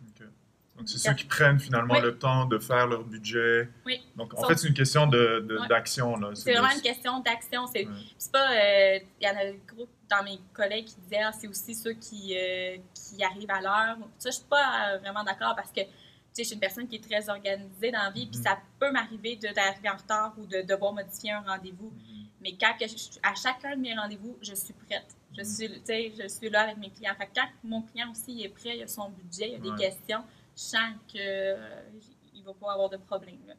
Donc 0.76 0.88
c'est 0.88 0.98
ceux 0.98 1.14
qui 1.14 1.24
prennent 1.26 1.60
finalement 1.60 1.94
Oui. 1.94 2.00
le 2.02 2.18
temps 2.18 2.46
de 2.46 2.58
faire 2.58 2.88
leur 2.88 3.04
budget. 3.04 3.68
Oui. 3.86 4.02
Donc 4.16 4.34
en 4.36 4.42
fait 4.48 4.56
c'est 4.56 4.66
une 4.66 4.74
question 4.74 5.06
de, 5.06 5.38
de- 5.48 5.68
d'action. 5.68 6.16
là. 6.16 6.30
C'est 6.34 6.52
de- 6.52 6.58
vraiment 6.58 6.74
une 6.74 6.80
question 6.82 7.20
d'action. 7.20 7.66
C'est 7.68 7.86
pas. 8.32 8.50
euh, 8.52 8.98
Il 9.20 9.24
y 9.24 9.30
en 9.30 9.36
a 9.36 9.52
gros 9.68 9.86
dans 10.10 10.24
mes 10.24 10.40
collègues 10.52 10.86
qui 10.86 10.96
disaient 11.02 11.22
ah, 11.24 11.30
c'est 11.32 11.46
aussi 11.46 11.76
ceux 11.76 11.92
qui, 11.92 12.36
euh, 12.36 12.76
qui 12.92 13.22
arrivent 13.22 13.50
à 13.52 13.60
l'heure. 13.60 13.98
Ça, 14.18 14.30
je 14.30 14.34
suis 14.36 14.44
pas 14.50 14.98
vraiment 14.98 15.22
d'accord 15.22 15.54
parce 15.54 15.70
que 15.70 15.80
tu 15.82 15.88
sais, 16.32 16.42
je 16.42 16.48
suis 16.48 16.54
une 16.54 16.60
personne 16.60 16.88
qui 16.88 16.96
est 16.96 17.08
très 17.08 17.28
organisée 17.28 17.92
dans 17.92 18.02
la 18.02 18.10
vie, 18.10 18.26
puis 18.26 18.38
Mhm. 18.38 18.44
ça 18.44 18.58
peut 18.80 18.90
m'arriver 18.90 19.36
de- 19.36 19.54
d'arriver 19.54 19.88
en 19.88 19.96
retard 19.96 20.34
ou 20.36 20.44
de 20.46 20.62
devoir 20.62 20.92
modifier 20.92 21.30
un 21.30 21.42
rendez-vous. 21.42 21.92
Mhm. 21.92 22.13
Mais 22.44 22.52
quand 22.60 22.74
que 22.78 22.86
je- 22.86 23.18
à 23.22 23.34
chacun 23.34 23.74
de 23.74 23.80
mes 23.80 23.94
rendez-vous, 23.94 24.36
je 24.42 24.54
suis 24.54 24.74
prête. 24.74 25.16
Je 25.32 25.40
Mhm. 25.40 25.44
suis, 25.46 26.14
je 26.22 26.28
suis 26.28 26.50
là 26.50 26.60
avec 26.62 26.76
mes 26.76 26.90
clients. 26.90 27.14
Fait 27.16 27.26
que 27.26 27.34
quand 27.34 27.48
mon 27.64 27.82
client 27.82 28.10
aussi 28.10 28.42
est 28.42 28.48
prêt, 28.50 28.76
il 28.76 28.82
a 28.82 28.86
son 28.86 29.08
budget, 29.08 29.52
il 29.52 29.54
a 29.54 29.58
Ouais. 29.70 29.76
des 29.76 29.82
questions, 29.84 30.22
je 30.56 30.62
sens 30.62 30.92
qu'il 31.08 31.20
ne 31.20 32.42
va 32.44 32.52
pas 32.54 32.72
avoir 32.74 32.90
de 32.90 32.98
problème. 32.98 33.38
là. 33.46 33.54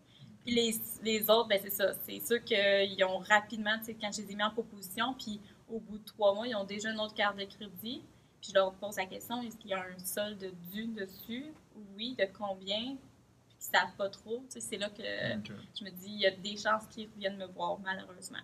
Puis 0.45 0.53
les, 0.53 0.75
les 1.01 1.29
autres, 1.29 1.47
ben 1.49 1.59
c'est 1.61 1.71
ça. 1.71 1.93
C'est 2.05 2.19
sûr 2.23 2.43
qu'ils 2.43 3.03
ont 3.03 3.17
rapidement, 3.17 3.75
quand 3.99 4.11
je 4.15 4.21
les 4.21 4.31
ai 4.31 4.35
mis 4.35 4.43
en 4.43 4.51
proposition, 4.51 5.15
puis 5.15 5.41
au 5.67 5.79
bout 5.79 5.97
de 5.97 6.05
trois 6.05 6.35
mois, 6.35 6.47
ils 6.47 6.55
ont 6.55 6.63
déjà 6.63 6.91
une 6.91 6.99
autre 6.99 7.15
carte 7.15 7.35
de 7.37 7.45
crédit. 7.45 8.03
Puis 8.39 8.51
je 8.51 8.53
leur 8.53 8.71
pose 8.75 8.95
la 8.97 9.07
question 9.07 9.41
est-ce 9.41 9.57
qu'il 9.57 9.71
y 9.71 9.73
a 9.73 9.81
un 9.81 9.97
solde 9.97 10.53
dû 10.71 10.85
dessus? 10.85 11.47
Oui, 11.97 12.13
de 12.13 12.27
combien? 12.37 12.95
Puis 12.95 13.57
ils 13.59 13.63
savent 13.63 13.95
pas 13.97 14.07
trop. 14.09 14.43
C'est 14.49 14.77
là 14.77 14.89
que 14.91 15.01
je 15.01 15.83
me 15.83 15.89
dis 15.89 16.05
il 16.09 16.19
y 16.19 16.27
a 16.27 16.31
des 16.31 16.55
chances 16.55 16.85
qu'ils 16.91 17.09
reviennent 17.15 17.37
me 17.37 17.47
voir, 17.47 17.79
malheureusement. 17.79 18.37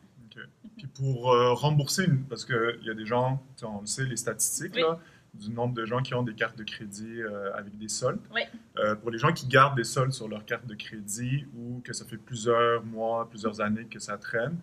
Puis 0.78 0.88
pour 0.88 1.32
euh, 1.34 1.54
rembourser, 1.54 2.06
une- 2.06 2.24
parce 2.26 2.46
qu'il 2.46 2.80
y 2.84 2.90
a 2.90 2.94
des 2.94 3.06
gens, 3.06 3.42
on 3.64 3.82
le 3.82 3.86
sait, 3.88 4.06
les 4.06 4.18
statistiques, 4.18 4.74
Oui. 4.76 4.82
là, 4.82 5.00
du 5.34 5.50
nombre 5.50 5.74
de 5.74 5.86
gens 5.86 6.02
qui 6.02 6.14
ont 6.14 6.24
des 6.24 6.34
cartes 6.36 6.58
de 6.58 6.64
crédit 6.64 7.22
euh, 7.22 7.54
avec 7.56 7.78
des 7.78 7.88
soldes. 7.88 8.20
Oui. 8.34 8.42
Euh, 8.80 8.96
pour 8.96 9.12
les 9.12 9.18
gens 9.18 9.32
qui 9.32 9.48
gardent 9.48 9.78
des 9.78 9.86
soldes 9.86 10.12
sur 10.12 10.28
leur 10.28 10.46
carte 10.46 10.66
de 10.66 10.76
crédit 10.76 11.46
ou 11.56 11.82
que 11.86 11.94
ça 11.94 12.06
fait 12.06 12.18
plusieurs 12.18 12.84
mois, 12.84 13.30
plusieurs 13.30 13.62
années 13.62 13.86
que 13.86 14.00
ça 14.00 14.18
traîne, 14.18 14.58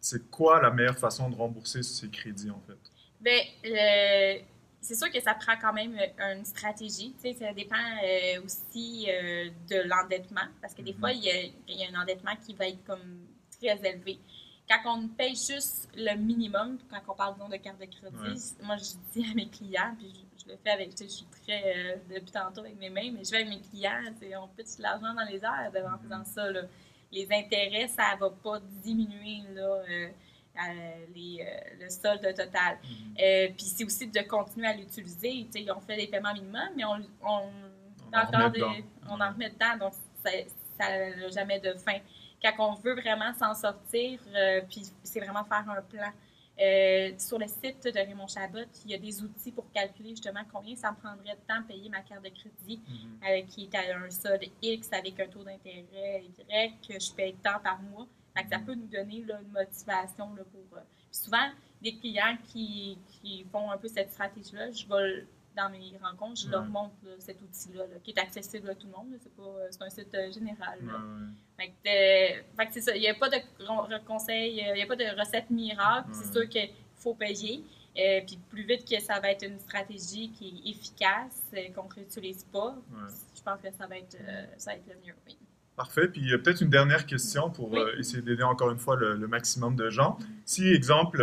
c'est 0.00 0.30
quoi 0.30 0.62
la 0.62 0.70
meilleure 0.70 0.98
façon 0.98 1.28
de 1.28 1.34
rembourser 1.34 1.82
ces 1.82 2.08
crédits, 2.08 2.50
en 2.50 2.60
fait? 2.66 2.78
Euh, 3.66 4.38
c'est 4.80 4.94
sûr 4.94 5.10
que 5.10 5.20
ça 5.20 5.34
prend 5.34 5.54
quand 5.60 5.72
même 5.72 5.98
une 6.36 6.44
stratégie. 6.44 7.12
Tu 7.20 7.32
sais, 7.32 7.34
ça 7.34 7.52
dépend 7.52 7.74
euh, 8.04 8.40
aussi 8.44 9.06
euh, 9.08 9.50
de 9.68 9.88
l'endettement, 9.88 10.46
parce 10.60 10.74
que 10.74 10.82
des 10.82 10.92
Mhm. 10.92 10.98
fois, 11.00 11.12
il 11.12 11.24
y, 11.24 11.30
a, 11.30 11.42
il 11.42 11.76
y 11.76 11.84
a 11.84 11.88
un 11.98 12.00
endettement 12.02 12.36
qui 12.46 12.54
va 12.54 12.68
être 12.68 12.84
comme 12.84 13.26
très 13.60 13.76
élevé. 13.90 14.18
Quand 14.68 14.98
on 14.98 15.08
paye 15.08 15.34
juste 15.34 15.88
le 15.96 16.14
minimum, 16.16 16.78
quand 16.90 17.00
on 17.08 17.14
parle 17.14 17.34
disons, 17.34 17.48
de 17.48 17.56
carte 17.56 17.78
de 17.80 17.86
crédit, 17.86 18.54
moi, 18.62 18.76
je 18.76 18.92
dis 19.20 19.30
à 19.30 19.34
mes 19.34 19.48
clients, 19.48 19.94
puis 19.98 20.12
je, 20.36 20.44
je 20.44 20.50
le 20.52 20.58
fais 20.62 20.70
avec, 20.70 20.90
tu 20.90 20.96
sais, 20.98 21.04
je 21.04 21.10
suis 21.10 21.26
très, 21.42 21.62
euh, 21.64 21.96
depuis 22.10 22.30
tantôt 22.32 22.60
avec 22.60 22.78
mes 22.78 22.90
mains, 22.90 23.10
mais 23.12 23.24
je 23.24 23.30
vais 23.30 23.38
avec 23.38 23.48
mes 23.48 23.60
clients, 23.60 24.02
on 24.42 24.48
peut 24.48 24.62
de 24.62 24.82
l'argent 24.82 25.14
dans 25.14 25.24
les 25.24 25.42
airs 25.42 25.70
de- 25.72 25.78
en 25.78 25.92
Mhm. 25.92 25.98
faisant 26.02 26.24
ça, 26.24 26.50
là. 26.50 26.60
Les 27.10 27.26
intérêts, 27.32 27.88
ça 27.88 28.14
ne 28.14 28.20
va 28.20 28.28
pas 28.30 28.60
diminuer, 28.84 29.42
là, 29.54 29.62
euh, 29.62 30.08
euh, 30.08 31.06
les, 31.14 31.38
euh, 31.40 31.84
le 31.84 31.88
solde 31.88 32.20
total. 32.34 32.76
Euh, 33.18 33.48
puis 33.56 33.64
c'est 33.64 33.84
aussi 33.84 34.06
de 34.08 34.20
continuer 34.20 34.66
à 34.66 34.74
l'utiliser. 34.74 35.48
On 35.74 35.80
fait 35.80 35.96
des 35.96 36.08
paiements 36.08 36.34
minimums, 36.34 36.72
mais 36.76 36.84
on, 36.84 36.96
on, 37.26 37.40
On 38.12 38.26
fait 38.26 38.36
en 38.36 38.38
remet 38.48 38.50
des- 38.50 38.84
on 39.08 39.18
en 39.20 39.30
remet 39.32 39.48
dedans, 39.50 39.76
donc 39.80 39.92
ça 40.22 40.30
n'a 40.90 41.28
jamais 41.30 41.58
de 41.60 41.72
fin. 41.74 41.98
Quand 42.42 42.52
on 42.70 42.74
veut 42.74 42.94
vraiment 42.94 43.32
s'en 43.34 43.54
sortir, 43.54 44.20
euh, 44.34 44.60
puis 44.68 44.82
c'est 45.02 45.20
vraiment 45.20 45.44
faire 45.44 45.64
un 45.68 45.82
plan. 45.82 46.10
Euh, 46.60 47.12
sur 47.18 47.38
le 47.38 47.46
site 47.46 47.84
de 47.84 47.92
Raymond 47.98 48.26
Chabot, 48.26 48.58
il 48.84 48.90
y 48.90 48.94
a 48.94 48.98
des 48.98 49.22
outils 49.22 49.52
pour 49.52 49.70
calculer 49.70 50.10
justement 50.10 50.40
combien 50.52 50.74
ça 50.74 50.90
me 50.90 50.96
prendrait 50.96 51.36
de 51.36 51.40
temps 51.46 51.60
de 51.60 51.66
payer 51.68 51.88
ma 51.88 52.00
carte 52.00 52.24
de 52.24 52.30
crédit 52.30 52.80
Mhm. 52.88 53.20
euh, 53.28 53.42
qui 53.46 53.64
est 53.72 53.74
à 53.76 53.96
un 53.96 54.10
solde 54.10 54.42
X 54.60 54.88
avec 54.92 55.20
un 55.20 55.28
taux 55.28 55.44
d'intérêt 55.44 56.24
Y, 56.50 56.74
que 56.88 56.98
je 56.98 57.12
paye 57.12 57.34
tant 57.44 57.60
par 57.60 57.80
mois. 57.82 58.06
Fait 58.36 58.42
que 58.44 58.50
ça 58.50 58.58
peut 58.58 58.74
nous 58.74 58.86
donner 58.88 59.22
là, 59.24 59.40
une 59.40 59.52
motivation 59.52 60.34
là, 60.34 60.42
pour. 60.50 60.62
puis 60.80 60.82
souvent, 61.12 61.48
des 61.80 61.94
clients 61.96 62.36
qui, 62.48 62.98
qui 63.06 63.44
font 63.52 63.70
un 63.70 63.78
peu 63.78 63.86
cette 63.86 64.10
stratégie-là, 64.10 64.72
je 64.72 64.84
vais 64.86 65.26
dans 65.60 65.68
mes 65.70 65.92
rencontres, 66.02 66.40
je 66.40 66.48
leur 66.50 66.64
montre 66.64 66.94
là, 67.04 67.10
cet 67.18 67.42
outil-là, 67.42 67.84
là, 67.86 67.96
qui 68.02 68.12
est 68.12 68.18
accessible 68.18 68.70
à 68.70 68.74
tout 68.74 68.86
le 68.86 68.92
monde. 68.92 69.08
C'est 69.20 69.34
pas, 69.34 69.42
euh, 69.42 69.66
c'est 69.70 69.82
un 69.82 69.90
site 69.90 70.14
euh, 70.14 70.30
général. 70.32 70.78
là. 70.86 70.92
Ouais, 70.92 70.98
ouais. 70.98 71.28
Fait 71.56 71.68
que, 71.68 71.72
euh, 72.38 72.42
fait 72.56 72.66
que 72.66 72.72
c'est 72.74 72.80
ça. 72.80 72.96
Il 72.96 73.00
n'y 73.00 73.08
a 73.08 73.14
pas 73.14 73.28
de 73.28 73.36
con- 73.66 73.88
conseil, 74.06 74.62
il 74.66 74.72
n'y 74.74 74.82
a 74.82 74.86
pas 74.86 74.96
de 74.96 75.18
recette 75.20 75.50
miracle. 75.50 76.08
C'est 76.12 76.32
sûr 76.32 76.48
qu'il 76.48 76.70
faut 76.94 77.14
payer. 77.14 77.64
Euh, 77.98 78.20
puis 78.24 78.38
plus 78.48 78.62
vite 78.64 78.88
que 78.88 79.00
ça 79.00 79.18
va 79.18 79.32
être 79.32 79.44
une 79.44 79.58
stratégie 79.58 80.30
qui 80.30 80.62
est 80.64 80.70
efficace, 80.70 81.42
euh, 81.54 81.68
qu'on 81.74 81.88
ne 81.88 81.94
réutilise 81.94 82.44
pas, 82.44 82.76
Ouais. 82.92 83.08
je 83.36 83.42
pense 83.42 83.60
que 83.60 83.72
ça 83.76 83.86
va 83.88 83.98
être, 83.98 84.16
euh, 84.20 84.44
ça 84.56 84.70
va 84.70 84.76
être 84.76 84.86
le 84.86 84.94
mieux. 85.04 85.14
Oui. 85.26 85.36
Parfait. 85.74 86.06
Puis 86.08 86.20
il 86.20 86.30
y 86.30 86.34
a 86.34 86.38
peut-être 86.38 86.60
une 86.60 86.70
dernière 86.70 87.06
question 87.06 87.50
pour 87.50 87.70
Oui. 87.72 87.80
essayer 87.98 88.22
d'aider 88.22 88.44
encore 88.44 88.70
une 88.70 88.78
fois 88.78 88.94
le, 88.94 89.14
le 89.16 89.26
maximum 89.26 89.74
de 89.74 89.90
gens. 89.90 90.16
Si, 90.44 90.68
exemple, 90.68 91.20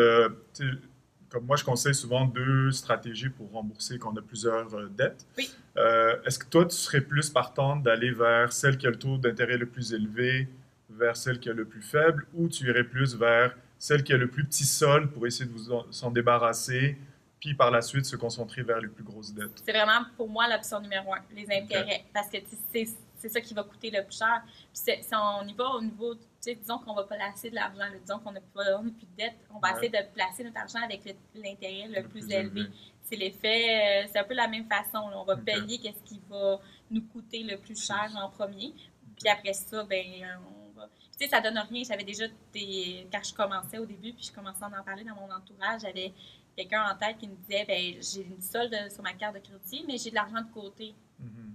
comme 1.30 1.46
moi 1.46 1.58
je 1.58 1.64
conseille 1.64 1.96
souvent 1.96 2.26
deux 2.26 2.72
stratégies 2.72 3.30
pour 3.30 3.52
rembourser 3.52 3.98
quand 4.00 4.14
on 4.14 4.18
a 4.18 4.22
plusieurs 4.22 4.74
euh, 4.74 4.88
dettes, 4.90 5.26
Oui. 5.38 5.52
euh, 5.78 6.16
est-ce 6.26 6.40
que 6.40 6.46
toi 6.48 6.66
tu 6.66 6.76
serais 6.76 7.02
plus 7.02 7.30
partante 7.30 7.84
d'aller 7.84 8.12
vers 8.12 8.54
celle 8.54 8.78
qui 8.78 8.88
a 8.88 8.90
le 8.90 9.00
taux 9.00 9.18
d'intérêt 9.18 9.58
le 9.58 9.66
plus 9.66 9.94
élevé, 9.94 10.48
vers 10.90 11.18
celle 11.18 11.40
qui 11.40 11.50
a 11.50 11.54
le 11.54 11.66
plus 11.66 11.82
faible, 11.82 12.26
ou 12.34 12.48
tu 12.48 12.68
irais 12.70 12.84
plus 12.84 13.16
vers 13.16 13.56
celle 13.78 14.04
qui 14.04 14.14
a 14.14 14.18
le 14.18 14.28
plus 14.28 14.46
petit 14.46 14.66
solde 14.66 15.12
pour 15.12 15.28
essayer 15.28 15.46
de 15.46 15.52
vous 15.52 15.84
s'en 15.92 16.12
débarrasser, 16.12 16.98
puis 17.40 17.54
par 17.54 17.70
la 17.72 17.82
suite 17.82 18.06
se 18.06 18.16
concentrer 18.16 18.64
vers 18.64 18.80
les 18.80 18.88
plus 18.88 19.04
grosses 19.04 19.34
dettes? 19.34 19.62
C'est 19.66 19.74
vraiment 19.74 20.06
pour 20.16 20.30
moi 20.30 20.48
l'option 20.48 20.80
numéro 20.80 21.14
un, 21.14 21.20
les 21.36 21.46
intérêts. 21.52 22.06
Parce 22.14 22.30
que 22.30 22.38
c'est 22.72 23.30
ça 23.30 23.42
qui 23.42 23.54
va 23.54 23.64
coûter 23.64 23.92
le 23.92 24.04
plus 24.04 24.18
cher. 24.18 24.42
Puis 24.46 24.96
si 25.04 25.14
on 25.14 25.46
y 25.48 25.54
va 25.54 25.70
au 25.72 25.82
niveau, 25.82 26.16
sais, 26.46 26.56
disons 26.56 26.80
qu'on 26.80 26.94
va 26.94 27.04
placer 27.04 27.50
de 27.50 27.56
l'argent, 27.56 27.84
disons 28.02 28.20
qu'on 28.20 28.32
n'a 28.32 28.42
plus, 28.42 28.92
de 28.92 29.06
dette, 29.18 29.36
on 29.50 29.60
va 29.60 29.70
Ouais. 29.72 29.74
essayer 29.86 29.90
de 29.90 30.14
placer 30.14 30.44
notre 30.44 30.58
argent 30.60 30.80
avec 30.84 31.02
l'intérêt 31.36 31.88
le, 31.88 31.96
Le 31.96 32.02
plus, 32.04 32.22
plus 32.26 32.32
élevé. 32.32 32.62
élevé. 32.62 32.76
C'est 33.04 33.16
l'effet, 33.16 34.04
euh, 34.06 34.08
c'est 34.12 34.20
un 34.20 34.24
peu 34.24 34.34
la 34.34 34.48
même 34.48 34.66
façon. 34.68 35.10
là. 35.10 35.20
On 35.20 35.24
va 35.26 35.38
payer 35.38 35.78
qu'est-ce 35.80 36.04
qui 36.04 36.20
va 36.30 36.60
nous 36.90 37.04
coûter 37.04 37.44
le 37.44 37.58
plus 37.58 37.80
cher 37.86 38.12
en 38.16 38.30
premier. 38.30 38.74
Puis 39.18 39.30
après 39.30 39.54
ça, 39.54 39.84
ben, 39.84 40.06
on 40.48 40.72
va. 40.80 40.88
Tu 40.88 41.20
sais, 41.20 41.28
ça 41.28 41.40
donne 41.40 41.58
rien. 41.58 41.84
J'avais 41.84 42.04
déjà 42.04 42.26
des. 42.52 43.08
Quand 43.12 43.24
je 43.24 43.34
commençais 43.34 43.78
au 43.78 43.86
début, 43.86 44.12
puis 44.14 44.24
je 44.26 44.32
commençais 44.32 44.64
à 44.64 44.68
en 44.68 44.84
parler 44.84 45.04
dans 45.04 45.16
mon 45.16 45.32
entourage, 45.32 45.82
j'avais 45.82 46.14
quelqu'un 46.58 46.90
en 46.92 46.96
tête 46.98 47.18
qui 47.20 47.28
me 47.28 47.36
disait 47.36 47.64
ben, 47.66 47.96
j'ai 48.02 48.24
une 48.24 48.42
solde 48.42 48.76
sur 48.92 49.04
ma 49.04 49.14
carte 49.14 49.36
de 49.36 49.40
crédit, 49.40 49.84
mais 49.88 49.98
j'ai 49.98 50.10
de 50.10 50.16
l'argent 50.16 50.42
de 50.42 50.52
côté. 50.52 50.96
Mhm. 51.20 51.54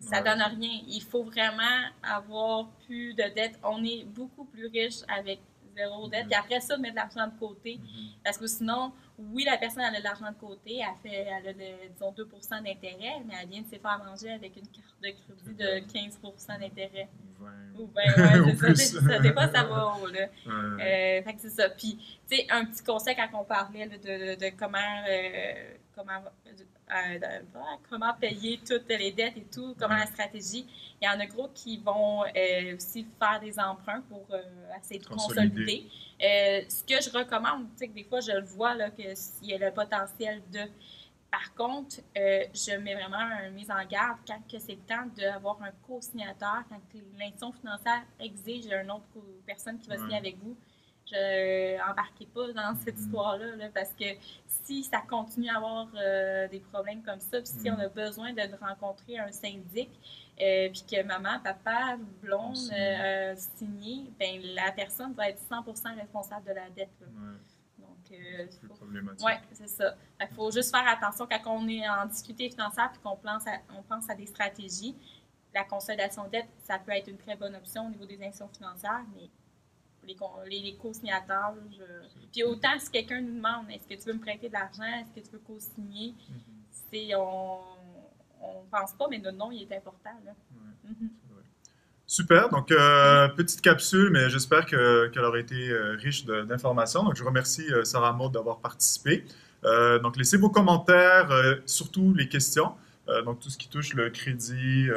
Ça 0.00 0.16
Ouais. 0.18 0.24
donne 0.24 0.42
rien. 0.42 0.80
Il 0.88 1.02
faut 1.02 1.22
vraiment 1.24 1.62
avoir 2.02 2.68
plus 2.86 3.12
de 3.14 3.22
dettes. 3.34 3.58
On 3.62 3.84
est 3.84 4.04
beaucoup 4.04 4.44
plus 4.46 4.66
riche 4.66 5.00
avec 5.08 5.40
zéro 5.76 6.08
dette. 6.08 6.22
Mhm. 6.24 6.28
Puis 6.30 6.38
après 6.38 6.60
ça, 6.60 6.76
mettre 6.78 6.94
de 6.94 7.00
l'argent 7.00 7.26
de 7.26 7.38
côté. 7.38 7.76
Mhm. 7.78 8.08
Parce 8.24 8.38
que 8.38 8.46
sinon, 8.46 8.92
oui, 9.18 9.44
la 9.44 9.58
personne 9.58 9.82
elle 9.86 9.96
a 9.96 9.98
de 9.98 10.04
l'argent 10.04 10.30
de 10.30 10.36
côté, 10.36 10.78
elle, 10.80 10.96
fait, 11.10 11.16
elle 11.28 11.48
a, 11.48 11.52
le, 11.52 11.88
disons, 11.92 12.12
2% 12.12 12.62
d'intérêt, 12.62 13.20
mais 13.26 13.34
elle 13.42 13.48
vient 13.48 13.60
de 13.60 13.66
se 13.66 13.78
faire 13.78 14.02
manger 14.04 14.32
avec 14.32 14.56
une 14.56 14.66
carte 14.68 14.96
de 15.02 15.10
crédit 15.10 15.54
de 15.54 15.92
15% 15.92 16.58
d'intérêt. 16.58 17.08
Ou 17.78 17.86
ben, 17.86 18.02
ouais, 18.16 18.40
Ou 18.52 18.58
c'est 18.58 18.74
ça, 18.76 19.00
ça. 19.00 19.32
Fois, 19.32 19.48
ça 19.48 19.64
va 19.64 19.86
haut, 20.00 20.06
là. 20.06 20.26
Ouais. 20.46 21.20
Euh, 21.20 21.22
fait 21.24 21.34
que 21.34 21.40
c'est 21.40 21.50
ça. 21.50 21.68
Puis, 21.70 21.96
tu 22.28 22.36
sais, 22.36 22.46
un 22.50 22.64
petit 22.64 22.82
conseil 22.82 23.14
quand 23.16 23.28
on 23.40 23.44
parlait 23.44 23.86
là, 23.86 23.96
de, 23.98 24.34
de, 24.34 24.40
de 24.40 24.56
comment, 24.58 24.78
euh, 25.08 25.74
comment, 25.94 26.20
euh, 26.92 27.18
de- 27.18 27.46
comment 27.88 28.12
payer 28.14 28.58
toutes 28.66 28.88
les 28.88 29.12
dettes 29.12 29.36
et 29.36 29.44
tout, 29.52 29.74
comment 29.78 29.94
Ouais. 29.94 30.00
la 30.00 30.06
stratégie. 30.06 30.66
Il 31.00 31.06
y 31.06 31.08
en 31.08 31.18
a 31.20 31.26
gros 31.26 31.48
qui 31.54 31.78
vont 31.78 32.24
euh, 32.24 32.76
aussi 32.76 33.06
faire 33.18 33.40
des 33.40 33.58
emprunts 33.58 34.02
pour 34.08 34.26
euh, 34.32 34.42
essayer 34.78 35.00
de 35.00 35.06
Consolider. 35.06 35.48
consolider. 35.48 35.86
Euh, 36.22 36.62
ce 36.68 36.82
que 36.84 37.02
je 37.02 37.10
recommande, 37.16 37.66
tu 37.72 37.78
sais, 37.78 37.88
que 37.88 37.94
des 37.94 38.04
fois, 38.04 38.20
je 38.20 38.32
le 38.32 38.42
vois, 38.44 38.74
là, 38.74 38.90
que 38.90 39.14
s'il 39.14 39.48
y 39.48 39.54
a 39.54 39.58
le 39.58 39.72
potentiel 39.74 40.42
de. 40.52 40.60
Par 41.30 41.54
contre, 41.54 41.96
euh, 42.18 42.42
je 42.52 42.76
mets 42.78 42.94
vraiment 42.94 43.24
une 43.46 43.52
mise 43.54 43.70
en 43.70 43.84
garde 43.86 44.18
quand 44.26 44.40
que 44.50 44.58
c'est 44.58 44.72
le 44.74 44.80
temps 44.80 45.06
d'avoir 45.16 45.62
un 45.62 45.70
co-signateur, 45.86 46.64
quand 46.68 46.80
l'institution 47.16 47.52
financière 47.52 48.02
exige 48.18 48.66
une 48.66 48.90
autre 48.90 49.04
personne 49.46 49.78
qui 49.78 49.88
va 49.88 49.94
Ouais. 49.94 50.00
signer 50.00 50.16
avec 50.16 50.36
vous. 50.42 50.56
Je 51.10 51.90
embarquez 51.90 52.26
pas 52.26 52.52
dans 52.52 52.74
cette 52.76 52.96
Mhm. 52.96 53.04
histoire-là, 53.04 53.56
là, 53.56 53.68
parce 53.74 53.92
que 53.92 54.04
si 54.46 54.84
ça 54.84 55.00
continue 55.08 55.48
à 55.48 55.56
avoir 55.56 55.88
euh, 55.96 56.46
des 56.48 56.60
problèmes 56.60 57.02
comme 57.02 57.20
ça, 57.20 57.38
puis 57.38 57.46
si 57.46 57.70
Mhm. 57.70 57.76
on 57.76 57.80
a 57.80 57.88
besoin 57.88 58.32
de 58.32 58.42
rencontrer 58.60 59.18
un 59.18 59.32
syndic, 59.32 59.90
euh, 60.40 60.68
puis 60.70 60.84
que 60.90 61.02
maman, 61.02 61.38
papa, 61.42 61.96
blonde 62.22 62.56
Signe. 62.56 62.74
euh, 62.74 63.34
signé, 63.36 64.10
ben 64.18 64.40
la 64.54 64.72
personne 64.72 65.12
va 65.14 65.28
être 65.30 65.40
100% 65.40 65.94
responsable 65.96 66.46
de 66.48 66.52
la 66.54 66.70
dette. 66.70 66.90
là. 67.00 67.06
Ouais. 67.06 67.38
Donc, 67.78 68.12
euh, 68.12 68.46
C'est 68.50 68.58
plus 68.60 68.68
faut- 68.68 68.74
problématique. 68.74 69.26
oui, 69.26 69.32
c'est 69.52 69.68
ça. 69.68 69.94
Il 70.20 70.28
faut 70.28 70.50
juste 70.50 70.74
faire 70.74 70.86
attention 70.88 71.26
quand 71.26 71.40
on 71.58 71.68
est 71.68 71.88
en 71.88 72.06
difficulté 72.06 72.48
financière 72.50 72.90
puis 72.92 73.00
qu'on 73.02 73.16
pense 73.16 73.46
à, 73.46 73.58
on 73.76 73.82
pense 73.82 74.08
à 74.08 74.14
des 74.14 74.26
stratégies. 74.26 74.96
La 75.52 75.64
consolidation 75.64 76.24
de 76.24 76.30
dette, 76.30 76.48
ça 76.62 76.78
peut 76.78 76.92
être 76.92 77.08
une 77.08 77.18
très 77.18 77.34
bonne 77.34 77.56
option 77.56 77.86
au 77.86 77.90
niveau 77.90 78.06
des 78.06 78.14
institutions 78.22 78.48
financières, 78.56 79.02
mais 79.16 79.28
les, 80.10 80.16
con- 80.16 80.40
les, 80.46 80.60
les 80.60 80.74
co-signataires, 80.76 81.52
je... 81.70 81.84
puis 82.32 82.42
autant 82.44 82.78
si 82.78 82.90
quelqu'un 82.90 83.20
nous 83.20 83.36
demande 83.36 83.66
est-ce 83.70 83.86
que 83.88 84.00
tu 84.00 84.08
veux 84.08 84.14
me 84.18 84.20
prêter 84.20 84.48
de 84.48 84.52
l'argent, 84.52 84.82
est-ce 85.00 85.12
que 85.20 85.24
tu 85.26 85.32
veux 85.32 85.42
co-signer, 85.46 86.14
Mhm. 86.28 86.36
c'est 86.90 87.14
on 87.16 87.58
on 88.42 88.64
pense 88.70 88.92
pas, 88.94 89.06
mais 89.10 89.18
notre 89.18 89.36
nom 89.36 89.50
il 89.52 89.62
est 89.62 89.76
important. 89.76 90.16
Là. 90.24 90.32
Ouais. 90.32 90.90
Mhm. 90.90 91.10
C'est 91.22 91.34
vrai. 91.34 91.42
Super, 92.06 92.48
donc 92.48 92.72
euh, 92.72 93.28
petite 93.28 93.60
capsule, 93.60 94.10
mais 94.10 94.28
j'espère 94.30 94.64
que- 94.66 95.08
qu'elle 95.08 95.24
aura 95.24 95.38
été 95.38 95.68
euh, 95.70 95.94
riche 95.96 96.24
de- 96.24 96.42
d'informations. 96.42 97.02
Donc 97.04 97.16
je 97.16 97.22
remercie 97.24 97.70
euh, 97.72 97.84
Sarah 97.84 98.12
Maud 98.12 98.32
d'avoir 98.32 98.58
participé. 98.60 99.24
Donc 100.02 100.16
laissez 100.16 100.38
vos 100.38 100.48
commentaires, 100.48 101.28
surtout 101.66 102.14
les 102.14 102.28
questions. 102.30 102.72
Donc 103.26 103.40
tout 103.40 103.50
ce 103.50 103.58
qui 103.58 103.68
touche 103.68 103.92
le 103.92 104.08
crédit, 104.08 104.88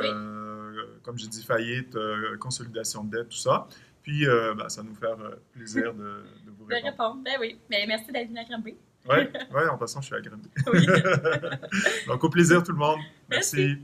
comme 1.03 1.17
j'ai 1.17 1.27
dit, 1.27 1.43
faillite, 1.43 1.97
consolidation 2.39 3.03
de 3.03 3.17
dette, 3.17 3.29
tout 3.29 3.37
ça. 3.49 3.67
Puis 4.03 4.27
euh, 4.27 4.53
ben, 4.53 4.69
ça 4.69 4.83
nous 4.83 4.95
faire 4.95 5.17
euh, 5.21 5.35
plaisir 5.53 5.93
de, 5.93 6.03
de 6.45 6.51
vous 6.57 6.65
De 6.69 6.73
répondre. 6.75 6.91
répondre. 6.91 7.21
Ben 7.23 7.33
oui. 7.39 7.59
Mais 7.69 7.85
merci 7.87 8.11
d'être 8.11 8.27
venu 8.27 8.39
à 8.39 8.43
Granby. 8.43 8.75
Oui, 9.09 9.15
ouais, 9.53 9.67
en 9.67 9.77
passant, 9.77 9.99
je 10.01 10.05
suis 10.07 10.15
agréable. 10.15 10.43
Oui. 10.71 10.85
donc 12.07 12.23
au 12.23 12.29
plaisir 12.29 12.63
tout 12.63 12.71
le 12.71 12.77
monde. 12.77 12.99
Merci. 13.29 13.55
Merci. 13.57 13.81